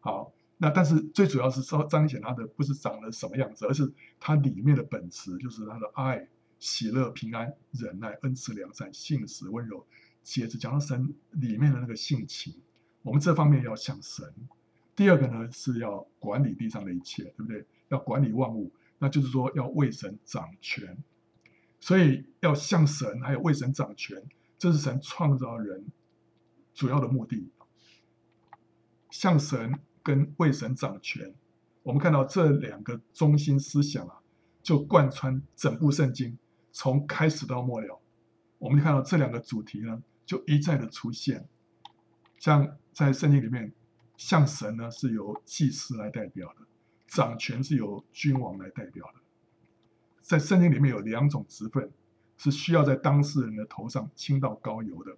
[0.00, 0.32] 好。
[0.58, 6.26] 那但是最主要是说彰显他的不是长得什么样子，而是他里面的本质，就是他的爱、
[6.58, 9.86] 喜乐、平安、忍耐、恩慈、良善、信实、温柔。
[10.22, 12.54] 接着讲到神里面的那个性情，
[13.02, 14.32] 我们这方面要像神。
[14.94, 17.66] 第二个呢是要管理地上的一切，对不对？
[17.88, 20.96] 要管理万物，那就是说要为神掌权。
[21.80, 24.22] 所以要像神，还有为神掌权，
[24.58, 25.86] 这是神创造人
[26.74, 27.50] 主要的目的。
[29.10, 29.78] 像神。
[30.06, 31.34] 跟为神掌权，
[31.82, 34.20] 我们看到这两个中心思想啊，
[34.62, 36.38] 就贯穿整部圣经，
[36.70, 38.00] 从开始到末了。
[38.58, 41.48] 我们看到这两个主题呢，就一再的出现。
[42.38, 43.72] 像在圣经里面，
[44.16, 46.64] 像神呢是由祭司来代表的，
[47.08, 49.20] 掌权是由君王来代表的。
[50.26, 51.88] 在圣经里面有两种职分，
[52.36, 55.16] 是需要在当事人的头上倾倒膏油的，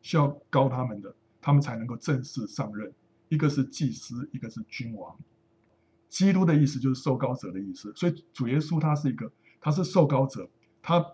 [0.00, 2.90] 需要膏他们的，他们才能够正式上任。
[3.28, 5.14] 一个是祭司，一个是君王。
[6.08, 9.30] 基督的意思就是受膏者的意思，所以主耶稣他是一个，
[9.60, 10.48] 他是受膏者，
[10.80, 11.04] 他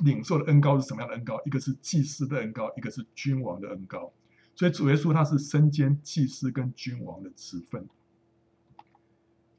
[0.00, 1.40] 领受的恩膏是什么样的恩膏？
[1.46, 4.12] 一个是祭司的恩膏，一个是君王的恩膏。
[4.54, 7.88] 所以主耶稣他是身兼祭司跟君王的职分。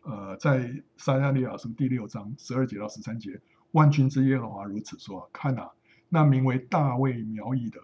[0.03, 3.39] 呃，在撒迦利亚书第六章十二节到十三节，
[3.71, 5.71] 万军之耶和华如此说：看哪，
[6.09, 7.79] 那名为大卫苗裔的，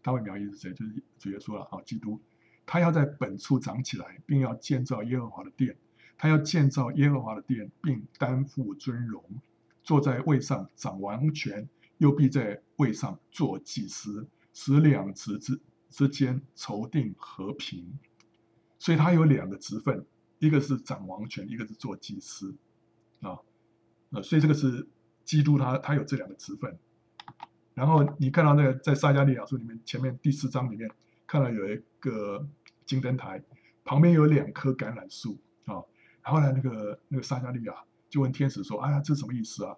[0.00, 0.72] 大卫苗裔是谁？
[0.72, 2.20] 就是主耶稣了啊，基督。
[2.64, 5.76] 他要在本处长起来，并要建造耶和华的殿。
[6.16, 9.24] 他要建造耶和华的殿，并担负尊荣，
[9.82, 17.98] 坐在位上掌王权，又必在位上做祭司，使两职之之间筹定和平。
[18.78, 20.04] 所以他有两个职分，
[20.38, 22.54] 一个是掌王权，一个是做祭司。
[23.20, 23.38] 啊，
[24.10, 24.86] 呃，所以这个是
[25.24, 26.78] 基督他，他有这两个职分。
[27.74, 30.90] 然后你看到那个在撒迦利亚书里面前面第四章里面，
[31.26, 32.48] 看到有一个。
[32.88, 33.42] 金灯台
[33.84, 35.84] 旁边有两棵橄榄树啊，
[36.22, 37.74] 然后呢，那个那个撒迦利亚
[38.08, 39.76] 就问天使说：“哎呀，这什么意思啊？”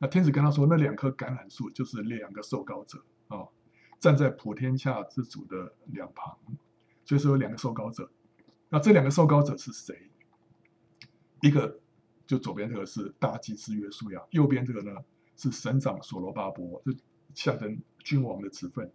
[0.00, 3.44] 那天使跟他说：“那两棵橄榄树就是两个受膏者啊，
[4.00, 6.38] 站在普天下之主的两旁，
[7.04, 8.10] 所以说有两个受膏者。
[8.68, 10.10] 那这两个受膏者是谁？
[11.40, 11.80] 一个
[12.26, 14.92] 就左边这个是大祭司约书亚，右边这个呢
[15.36, 16.92] 是省长所罗巴伯，就
[17.34, 18.90] 下等君王的职分。”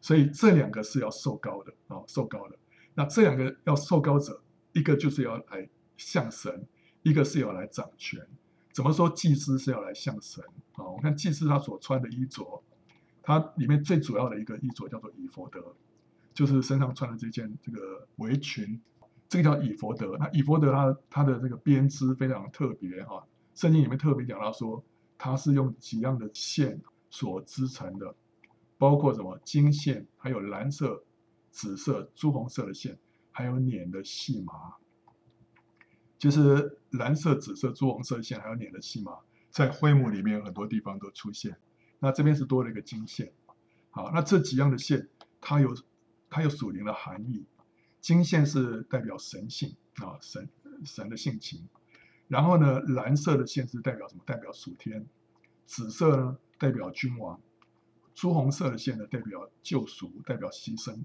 [0.00, 2.58] 所以这两个是要受膏的啊，受膏的。
[2.94, 6.66] 那这两个要受膏者，一个就是要来向神，
[7.02, 8.26] 一个是要来掌权。
[8.72, 10.84] 怎么说祭司是要来向神啊？
[10.84, 12.62] 我看祭司他所穿的衣着，
[13.22, 15.74] 他里面最主要的一个衣着叫做以弗得，
[16.34, 18.78] 就是身上穿的这件这个围裙，
[19.28, 20.16] 这个叫以弗得。
[20.18, 23.24] 那以弗得它它的这个编织非常特别哈，
[23.54, 24.84] 圣经里面特别讲到说，
[25.16, 28.14] 它是用几样的线所织成的，
[28.76, 31.04] 包括什么金线，还有蓝色、
[31.50, 32.98] 紫色、朱红色的线，
[33.30, 34.52] 还有捻的细麻。
[36.18, 39.12] 就是蓝色、紫色、朱红色线，还有捻的细麻，
[39.50, 41.56] 在会幕里面很多地方都出现。
[42.00, 43.32] 那这边是多了一个金线。
[43.90, 45.08] 好，那这几样的线，
[45.40, 45.76] 它有
[46.34, 47.44] 它有属灵的含义。
[48.00, 50.48] 金线是代表神性啊，神
[50.84, 51.68] 神的性情。
[52.26, 54.22] 然后呢，蓝色的线是代表什么？
[54.26, 55.06] 代表属天。
[55.64, 57.40] 紫色呢，代表君王。
[58.16, 61.04] 朱红色的线呢，代表救赎，代表牺牲。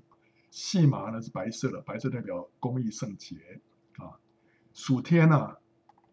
[0.50, 3.62] 细麻呢是白色的，白色代表公义圣洁
[3.98, 4.18] 啊。
[4.74, 5.58] 属天啊，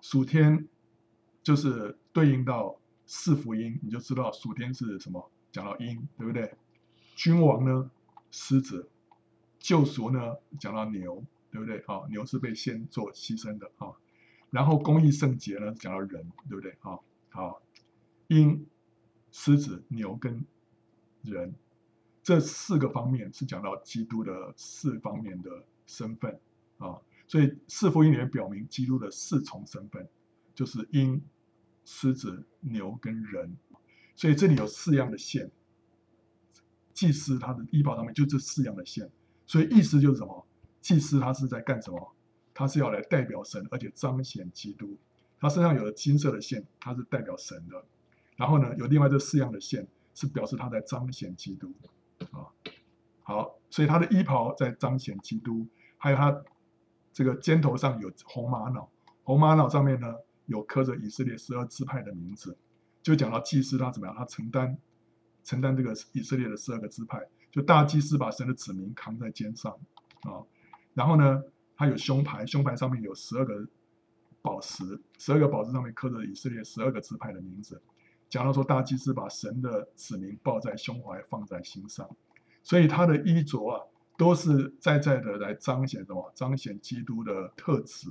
[0.03, 0.69] 属天
[1.43, 5.31] 就是对应到四福音，你就知道属天是什么。
[5.51, 6.55] 讲到阴，对不对？
[7.15, 7.91] 君王呢，
[8.31, 8.91] 狮子；
[9.67, 11.79] 救赎呢，讲到牛，对不对？
[11.89, 13.91] 啊，牛是被先做牺牲的啊。
[14.49, 16.71] 然后公义圣洁呢，讲到人，对不对？
[16.83, 16.97] 啊，
[17.31, 17.61] 好，
[18.29, 18.65] 鹰、
[19.33, 20.47] 狮子、牛跟
[21.23, 21.53] 人
[22.23, 25.51] 这四个方面是讲到基督的四方面的
[25.85, 26.39] 身份
[26.79, 27.01] 啊。
[27.27, 30.09] 所以四福音里面表明基督的四重身份，
[30.55, 31.21] 就是鹰、
[31.85, 33.57] 狮子、牛跟人。
[34.15, 35.51] 所以这里有四样的线，
[36.95, 39.11] 祭司他的衣袍上面就这四样的线。
[39.47, 40.47] 所以意思就是什么？
[40.81, 42.13] 祭司他是在干什么？
[42.53, 44.97] 他是要来代表神，而且彰显基督。
[45.39, 47.85] 他身上有了金色的线，他是代表神的。
[48.37, 51.73] 然后呢，有另外这四样的线，是表示他在彰显基督。
[52.33, 52.49] 啊，
[53.23, 55.67] 好，所以他的衣袍在彰显基督，
[55.99, 56.43] 还有他。
[57.13, 58.91] 这个肩头上有红玛瑙，
[59.25, 62.55] 红玛瑙上面呢有刻着以色列十二支派的名字，
[63.03, 64.77] 就讲到祭司他怎么样，他承担
[65.43, 67.27] 承担这个以色列的十二个支派，
[67.57, 69.73] 就大祭司把神的子民扛在肩上
[70.21, 70.45] 啊，
[70.95, 71.43] 然后呢，
[71.75, 73.67] 他有胸牌，胸牌上面有十二个
[74.43, 77.81] 宝石，十二个宝石上面刻着以色列十二个支派的名字，
[78.29, 82.09] 讲到说大祭司把神的子民抱在胸怀，放在心上，
[82.63, 83.81] 所以他的衣着啊。
[84.19, 86.33] 都是在在的来彰显什么？
[86.35, 88.09] 彰显基督的特质。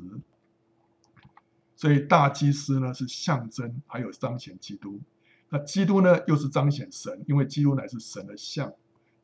[1.76, 5.02] 所以大祭司呢是象征，还有彰显基督。
[5.50, 8.72] 那基督呢又是彰显神，因为基督乃是神的像，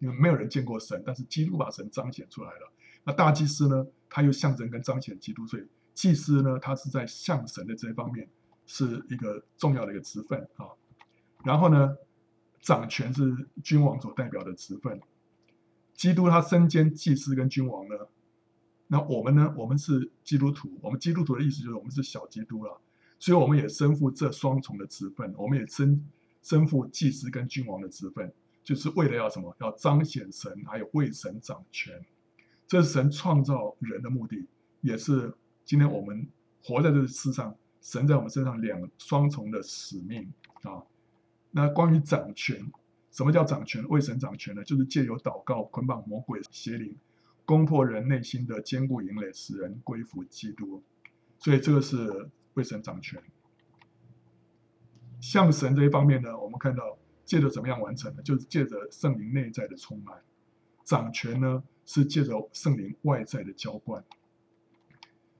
[0.01, 2.73] 因为没有人见过神，但是基督把神彰显出来了。
[3.03, 8.27] 那大祭司呢，他又象征跟彰显基督，所以祭司呢，他是在像神的这一方面
[8.65, 10.65] 是一个重要的一个职分啊。
[11.43, 11.95] 然后呢，
[12.61, 14.99] 掌权是君王所代表的职分。
[15.93, 17.95] 基督他身兼祭司跟君王呢，
[18.87, 19.53] 那我们呢？
[19.55, 22.81] 我们是基督徒，我们基督徒的意思就是我们是小基督了，
[23.19, 26.03] 所以我们也身负这双重的职分，我们也身
[26.41, 28.33] 身负祭司跟君王的职分，
[28.63, 29.55] 就是为了要什么？
[29.59, 32.03] 要彰显神，还有为神掌权。
[32.67, 34.47] 这是神创造人的目的，
[34.81, 35.33] 也是
[35.65, 36.27] 今天我们
[36.63, 40.31] 活在这个世上，神在我们身上两双重的使命
[40.63, 40.83] 啊。
[41.51, 42.71] 那关于掌权。
[43.11, 43.85] 什么叫掌权？
[43.89, 44.63] 为神掌权呢？
[44.63, 46.95] 就是借由祷告捆绑魔鬼邪灵，
[47.43, 50.81] 攻破人内心的坚固营垒，使人归服基督。
[51.37, 53.21] 所以这个是为神掌权。
[55.19, 56.97] 像神这一方面呢，我们看到
[57.31, 58.21] 借着怎么样完成呢？
[58.23, 60.21] 就是借着圣灵内在的充满。
[60.83, 64.03] 掌权呢，是借着圣灵外在的浇灌。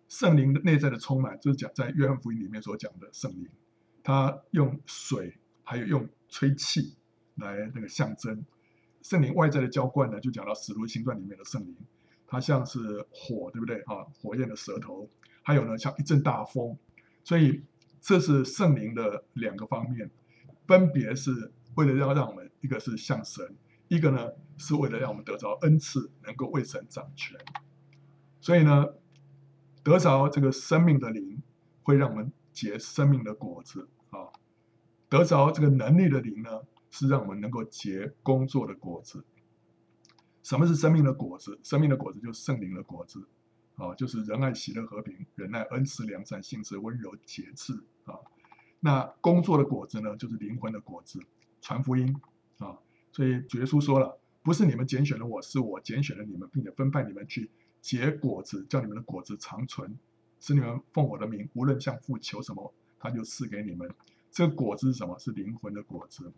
[0.08, 3.50] 圣灵的内在的充满，就是讲在约翰福音里面所讲的圣灵，
[4.02, 6.96] 他用水，还有用吹气。
[7.36, 8.46] 来那个象征
[9.02, 11.76] 圣灵外在的浇灌呢，就讲到《使徒行传》里面的圣灵，
[12.26, 14.08] 它像是火，对不对啊？
[14.22, 15.10] 火焰的舌头，
[15.42, 16.78] 还有呢，像一阵大风。
[17.26, 17.62] 所以
[18.00, 20.10] 这是圣灵的两个方面，
[20.68, 23.43] 分别是为了要让我们，一个是像神，
[23.88, 27.36] 一个呢是为了让我们得着恩赐，能够为神掌权。
[28.39, 28.86] 所以呢，
[29.84, 31.41] 得着这个生命的灵，
[31.82, 34.29] 会让我们结生命的果子啊。
[35.09, 36.61] 得着这个能力的灵呢，
[36.91, 39.25] 是让我们能够结工作的果子。
[40.43, 41.59] 什么是生命的果子？
[41.63, 43.27] 生命的果子就是圣灵的果子，
[43.75, 47.73] 啊，就是仁爱、喜乐、和平、忍耐、恩慈、良善、信实、温柔、节制
[48.05, 48.13] 啊。
[48.79, 51.19] 那工作的果子呢，就是灵魂的果子，
[51.62, 52.16] 传福音
[52.57, 52.78] 啊。
[53.12, 57.49] 所以主耶稣说了，不是你们拣选了我，是我拣选了你们，并且分派你们去
[57.80, 59.97] 结果子，叫你们的果子长存，
[60.39, 63.89] 使你们奉我的名，无论向父求什么，他就赐给你们。
[64.32, 65.18] 这个果子是什么？
[65.20, 66.32] 是灵魂的果子。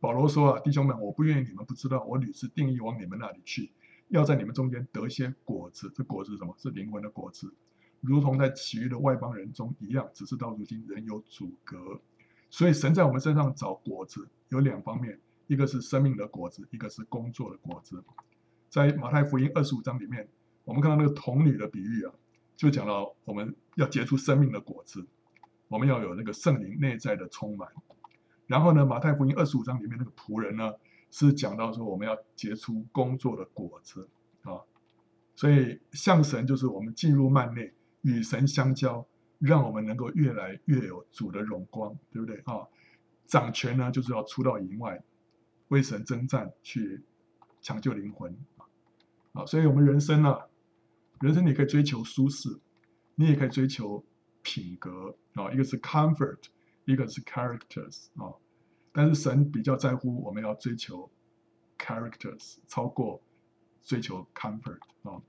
[0.00, 3.70] 保罗说啊，弟兄们，我不愿意你们不知道，我屡次定义往你们那里去，
[4.08, 5.92] 要在你们中间得些果子。
[5.94, 6.54] 这果子是什么？
[6.58, 7.52] 是灵魂的果子，
[8.00, 12.00] 如同在其余的外邦人中一样，只是到如今仍有阻隔。
[12.52, 18.04] 所以神在我们身上找果子有两方面，一个是生命的果子，一个是工作的果子。
[18.68, 20.28] 在马太福音二十五章里面，
[20.64, 22.12] 我们看到那个童女的比喻啊，
[22.54, 25.06] 就讲到我们要结出生命的果子，
[25.68, 27.66] 我们要有那个圣灵内在的充满。
[28.46, 30.74] 然后呢，马太福音二十五章里面那个仆人呢，
[31.10, 34.06] 是讲到说我们要结出工作的果子
[34.42, 34.60] 啊。
[35.34, 37.72] 所以像神就是我们进入幔内
[38.02, 39.06] 与神相交，
[39.42, 42.66] 让我们能够越来越有主的荣光，对不对啊？
[43.26, 45.02] 掌权呢，就是要出到营外，
[45.68, 47.02] 为神征战，去
[47.60, 48.36] 抢救灵魂
[49.32, 49.44] 啊。
[49.44, 50.46] 所以我们人生啊，
[51.20, 52.60] 人生你可以追求舒适，
[53.16, 54.04] 你也可以追求
[54.42, 55.50] 品格啊。
[55.50, 56.38] 一个是 comfort，
[56.84, 58.32] 一个是 characters 啊。
[58.92, 61.10] 但是神比较在乎我们要追求
[61.78, 63.20] characters，超过
[63.82, 65.20] 追求 comfort 啊。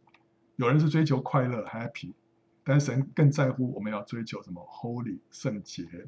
[0.58, 2.14] 有人是追求快乐 happy，
[2.64, 6.08] 但神更在乎我们要追求什么 holy 圣洁。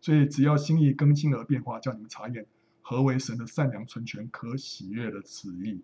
[0.00, 2.46] 所以只要心意更新而变化，叫你们查验
[2.82, 5.82] 何为神的善良、纯全、可喜悦的旨意。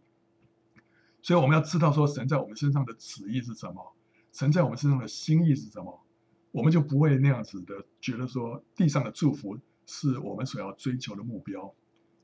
[1.23, 3.95] 所以我们要知道说神在我们身上的旨意是什么，
[4.33, 6.05] 神在我们身上的心意是什么，
[6.51, 11.75] 我们就不会那样子的觉得说地上的祝福是我们所要追求的目标。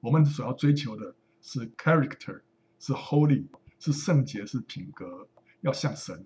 [0.01, 2.41] 我们所要追求的是 character，
[2.79, 3.47] 是 holy，
[3.79, 5.29] 是圣洁，是品格。
[5.63, 6.25] 要像神，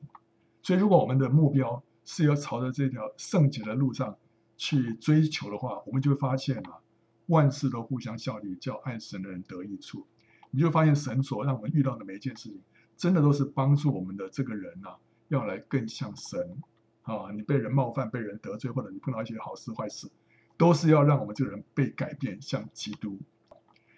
[0.71, 4.17] 所以如果我们的目标是要朝着这条圣洁的路上
[4.57, 6.79] 去追求的话，我们就会发现啊，
[7.27, 10.07] 万事都互相效力，叫爱神的人得益处。
[10.53, 12.61] 你就发现神所让我们遇到的每一件事情，
[12.97, 14.97] 真的都是帮助我们的这个人啊，
[15.27, 16.57] 要来更像神
[17.03, 17.33] 啊。
[17.33, 20.09] 你被人冒犯、被人得罪，或者你碰到一些好事坏事，
[20.57, 23.19] 都是要让我们这个人被改变，像基督。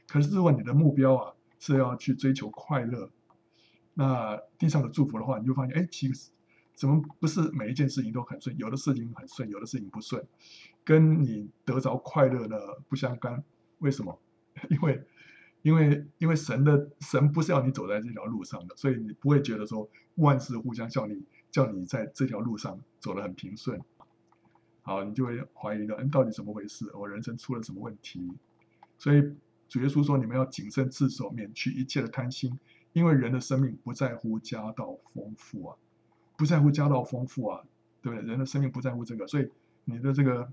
[0.08, 3.10] 可是如果你的目标啊是要去追求快乐，
[3.92, 6.30] 那地上的祝福的话，你就发现，哎，其实
[6.74, 8.56] 怎么不是每一件事情都很顺？
[8.58, 10.26] 有的事情很顺，有的事情不顺，
[10.84, 13.44] 跟你得着快乐的不相干。
[13.78, 14.18] 为什么？
[14.70, 15.04] 因为，
[15.62, 23.80] 因为，因为神的神不是要你走在这条路上的，所以你不会觉得说万事互相效力，叫你在这条路上走得很平顺。
[24.82, 26.90] 好，你就会怀疑了，嗯，到底怎么回事？
[26.94, 28.32] 我人生出了什么问题？
[28.98, 29.22] 所以
[29.68, 32.58] 主耶稣说，你们要谨慎自守，免去一切的贪心。
[32.92, 35.76] 因为人的生命不在乎家道丰富啊，
[36.42, 37.62] 不在乎家道丰富啊，
[38.00, 38.28] 对不对？
[38.28, 39.48] 人的生命不在乎这个，所以
[39.84, 40.52] 你的这个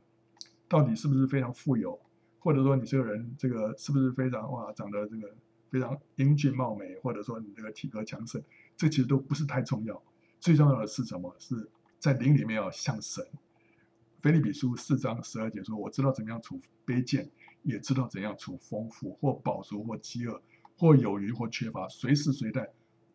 [0.68, 2.00] 到底是不是非常富有，
[2.38, 5.34] 或者说你这个人这个是不是非常哇，长得这个
[5.72, 8.40] 非常英俊貌美，或者说你这个体格强盛，
[8.78, 10.00] 这其实都不是太重要。
[10.40, 11.36] 最重要的是什么？
[11.40, 11.68] 是
[11.98, 13.26] 在灵里面要像神。
[14.22, 17.28] 腓利比书四章十二节说：“我知道怎样处卑贱，
[17.64, 20.40] 也知道怎样处丰富，或饱足，或饥饿。”
[20.78, 22.66] 或有余或缺乏，随时随地，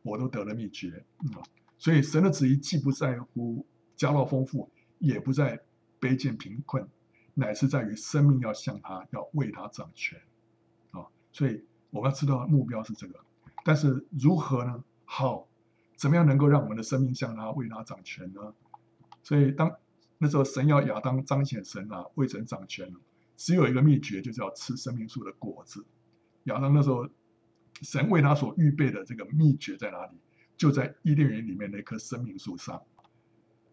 [0.03, 1.03] 我都得了秘诀。
[1.23, 1.31] 嗯，
[1.79, 3.67] 所以神的旨意既不在乎
[3.97, 5.61] 家道丰富，也不在
[6.01, 6.87] 卑贱贫困，
[7.35, 10.21] 乃是在于生命要向他，要为他掌权。
[10.93, 13.21] 啊，所以我们要知道目标是这个，
[13.65, 14.85] 但是如何呢？
[15.05, 15.47] 好，
[15.97, 18.55] 怎么样能够让我们的生命向他，为他掌权呢？
[19.23, 19.71] 所以当
[20.19, 22.91] 那时候神要亚当彰显神啊，为神掌权，
[23.37, 25.85] 只有一个秘诀，就是要吃生命树的果子。
[26.45, 27.09] 亚当那时候。
[27.83, 30.17] 神为他所预备的这个秘诀在哪里？
[30.65, 32.83] 就在伊甸园里面那棵生命树上。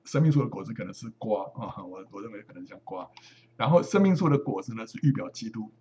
[0.03, 3.09] 生命树的果子可能是瓜啊，我我认为可能像瓜。
[3.55, 5.71] 然后生命树的果子呢，是预表基督，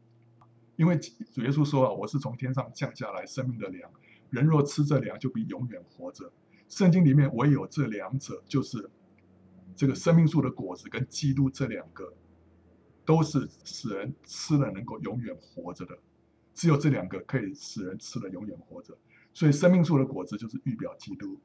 [0.76, 3.90] 因为主耶稣说啊，我是从天上降下来生命的粮，
[4.30, 6.32] 人若吃这粮，就必永远活着。
[6.68, 8.88] 圣经里面唯有这两者，就是
[9.74, 12.14] 这个生命树的果子跟基督这两个，
[13.04, 15.98] 都是使人吃了能够永远活着的。
[16.54, 18.96] 只有这两个可以使人吃了永远活着，
[19.32, 21.40] 所以生命树的果子就是预表基督。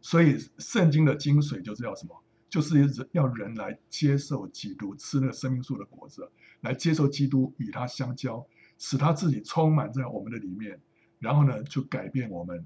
[0.00, 2.22] 所以圣经的精髓就是要什么？
[2.48, 8.46] 就是要人来接受基督，吃那个生命树的果子，来接受基督，与他相交，
[8.78, 10.80] 使他自己充满在我们的里面，
[11.18, 12.64] 然后呢，就改变我们，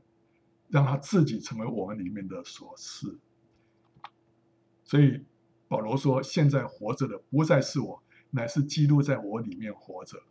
[0.69, 3.19] 让他自己成为我们里面的所是。
[4.85, 5.25] 所以
[5.67, 10.23] 保罗说：“现在活着的不再是我，乃是基督在我里面活着。”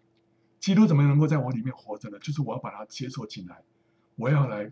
[0.60, 2.20] 基督怎么能够在我里面活着呢？
[2.20, 3.64] 就是我要把它接受进来，
[4.16, 4.72] 我要来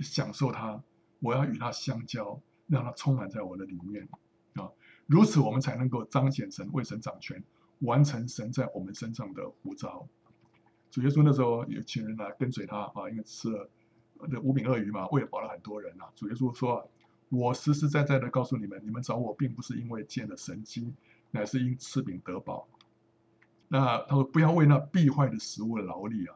[0.00, 0.82] 享受它，
[1.20, 4.06] 我要与它相交，让它充满在我的里面
[4.54, 4.70] 啊！
[5.06, 7.42] 如此，我们才能够彰显神为神掌权，
[7.80, 10.06] 完成神在我们身上的呼召。
[10.90, 13.70] 主耶稣那时候有群人来跟随他啊，因为吃了
[14.30, 16.06] 这五饼二鱼嘛，喂饱了很多人啊。
[16.14, 16.86] 主耶稣说
[17.30, 20.92] ：“我实实在在的告诉你们，你们找我并不是因为见了神迹，
[21.30, 22.68] 乃是因吃饼得饱。”
[23.68, 26.34] 那他说：“不要为那必坏的食物劳力啊，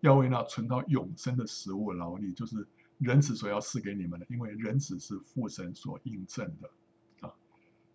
[0.00, 2.66] 要为那存到永生的食物劳力，就是
[2.98, 7.34] 人子所要赐给你们的，因为人子是父神所印证的啊。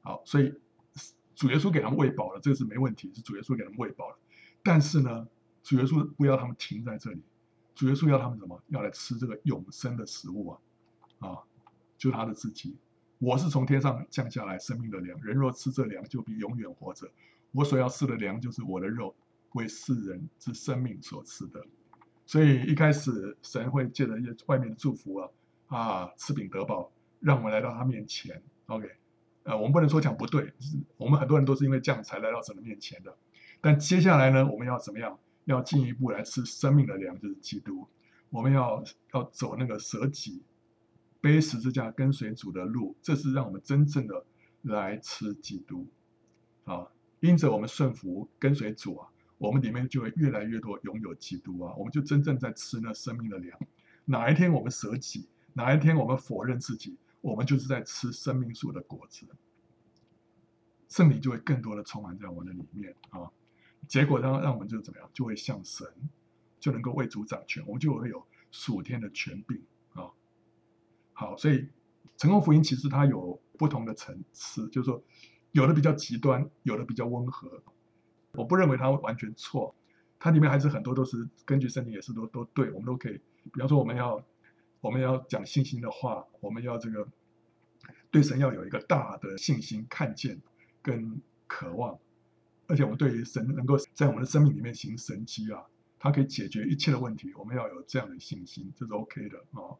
[0.01, 0.53] 好，所以
[1.35, 4.17] 主耶稣给他们喂饱了，这个是没问题，是主耶稣给他们喂饱了。
[4.63, 5.27] 但是呢，
[5.61, 7.21] 主耶稣不要他们停在这里，
[7.75, 8.59] 主耶稣要他们什么？
[8.69, 10.59] 要来吃这个永生的食物啊！
[11.19, 11.37] 啊，
[11.97, 12.75] 就他的自己。
[13.19, 17.07] 我是从天上降下来生命的粮，人若吃这粮，就必永远活着。
[17.53, 19.15] 我所要吃的粮，就是我的肉，
[19.53, 21.65] 为世人之生命所吃的。
[22.25, 25.29] 所以一开始神会借着一些外面的祝福啊
[25.67, 26.91] 啊，吃饼得饱，
[27.21, 28.41] 让我们来到他面前。
[28.65, 28.89] OK，
[29.43, 30.51] 呃，我们不能说讲不对，
[30.97, 33.15] 我们很多人都是因为这样才来到神的面前的。
[33.61, 35.17] 但接下来呢，我们要怎么样？
[35.45, 37.85] 要进一步来吃生命的粮，就是基督。
[38.29, 38.81] 我们要
[39.13, 40.41] 要走那个舍己、
[41.19, 44.25] 背十字架、跟随主的路，这是让我们真正的
[44.61, 45.85] 来吃基督。
[46.63, 46.87] 啊，
[47.23, 49.07] 因着我们顺服跟随主啊，
[49.37, 53.57] 我们里面就会越来越多拥有基督啊，我们就真正在吃那生命的粮。
[54.03, 59.25] 哪一天我们舍己，哪一天我们否认自己，我们就是在吃生命树的果子，
[60.89, 63.31] 圣灵就会更多的充满在我们的里面啊。
[63.87, 65.87] 结果让让我们就怎么样，就会像神，
[66.59, 69.63] 就能够为主掌权，我们就会有属天的权柄
[69.93, 70.11] 啊。
[71.13, 71.69] 好，所以
[72.17, 75.01] 成功福音其实它有不同的层次，就是说
[75.53, 77.63] 有的比较极端，有的比较温和。
[78.33, 79.73] 我不认为它完全错，
[80.19, 83.13] 它里面还是很多都是根据圣经也是都都对，我们都可以。
[83.51, 84.23] 比方说我们要
[84.81, 87.07] 我们要讲信心的话，我们要这个
[88.11, 90.41] 对神要有一个大的信心、看见
[90.81, 91.97] 跟渴望。
[92.65, 95.61] 而且我们对于神能够在我们的生命里面行神迹啊，
[95.99, 99.77] 它可以解决一切的问题，我们要有这样的信心，这是 OK 的啊。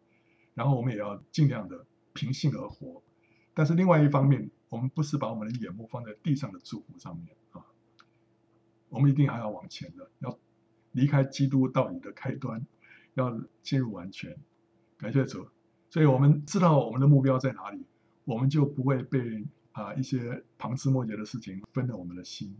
[0.53, 3.01] 然后我们也要尽量的凭信而活。
[3.55, 7.63] 但是另外一方面，我们不是把我们的眼目放在地上的祝福上面啊，
[8.89, 10.38] 我们一定还要往前的，要
[10.91, 12.65] 离开基督道理的开端，
[13.13, 14.36] 要进入完全。
[14.97, 15.47] 感谢主，
[15.89, 17.86] 所以我们知道我们的目标在哪里，
[18.26, 19.45] 我们就不会被。
[19.74, 22.55] 啊，一些旁枝末节的事情分了我们的心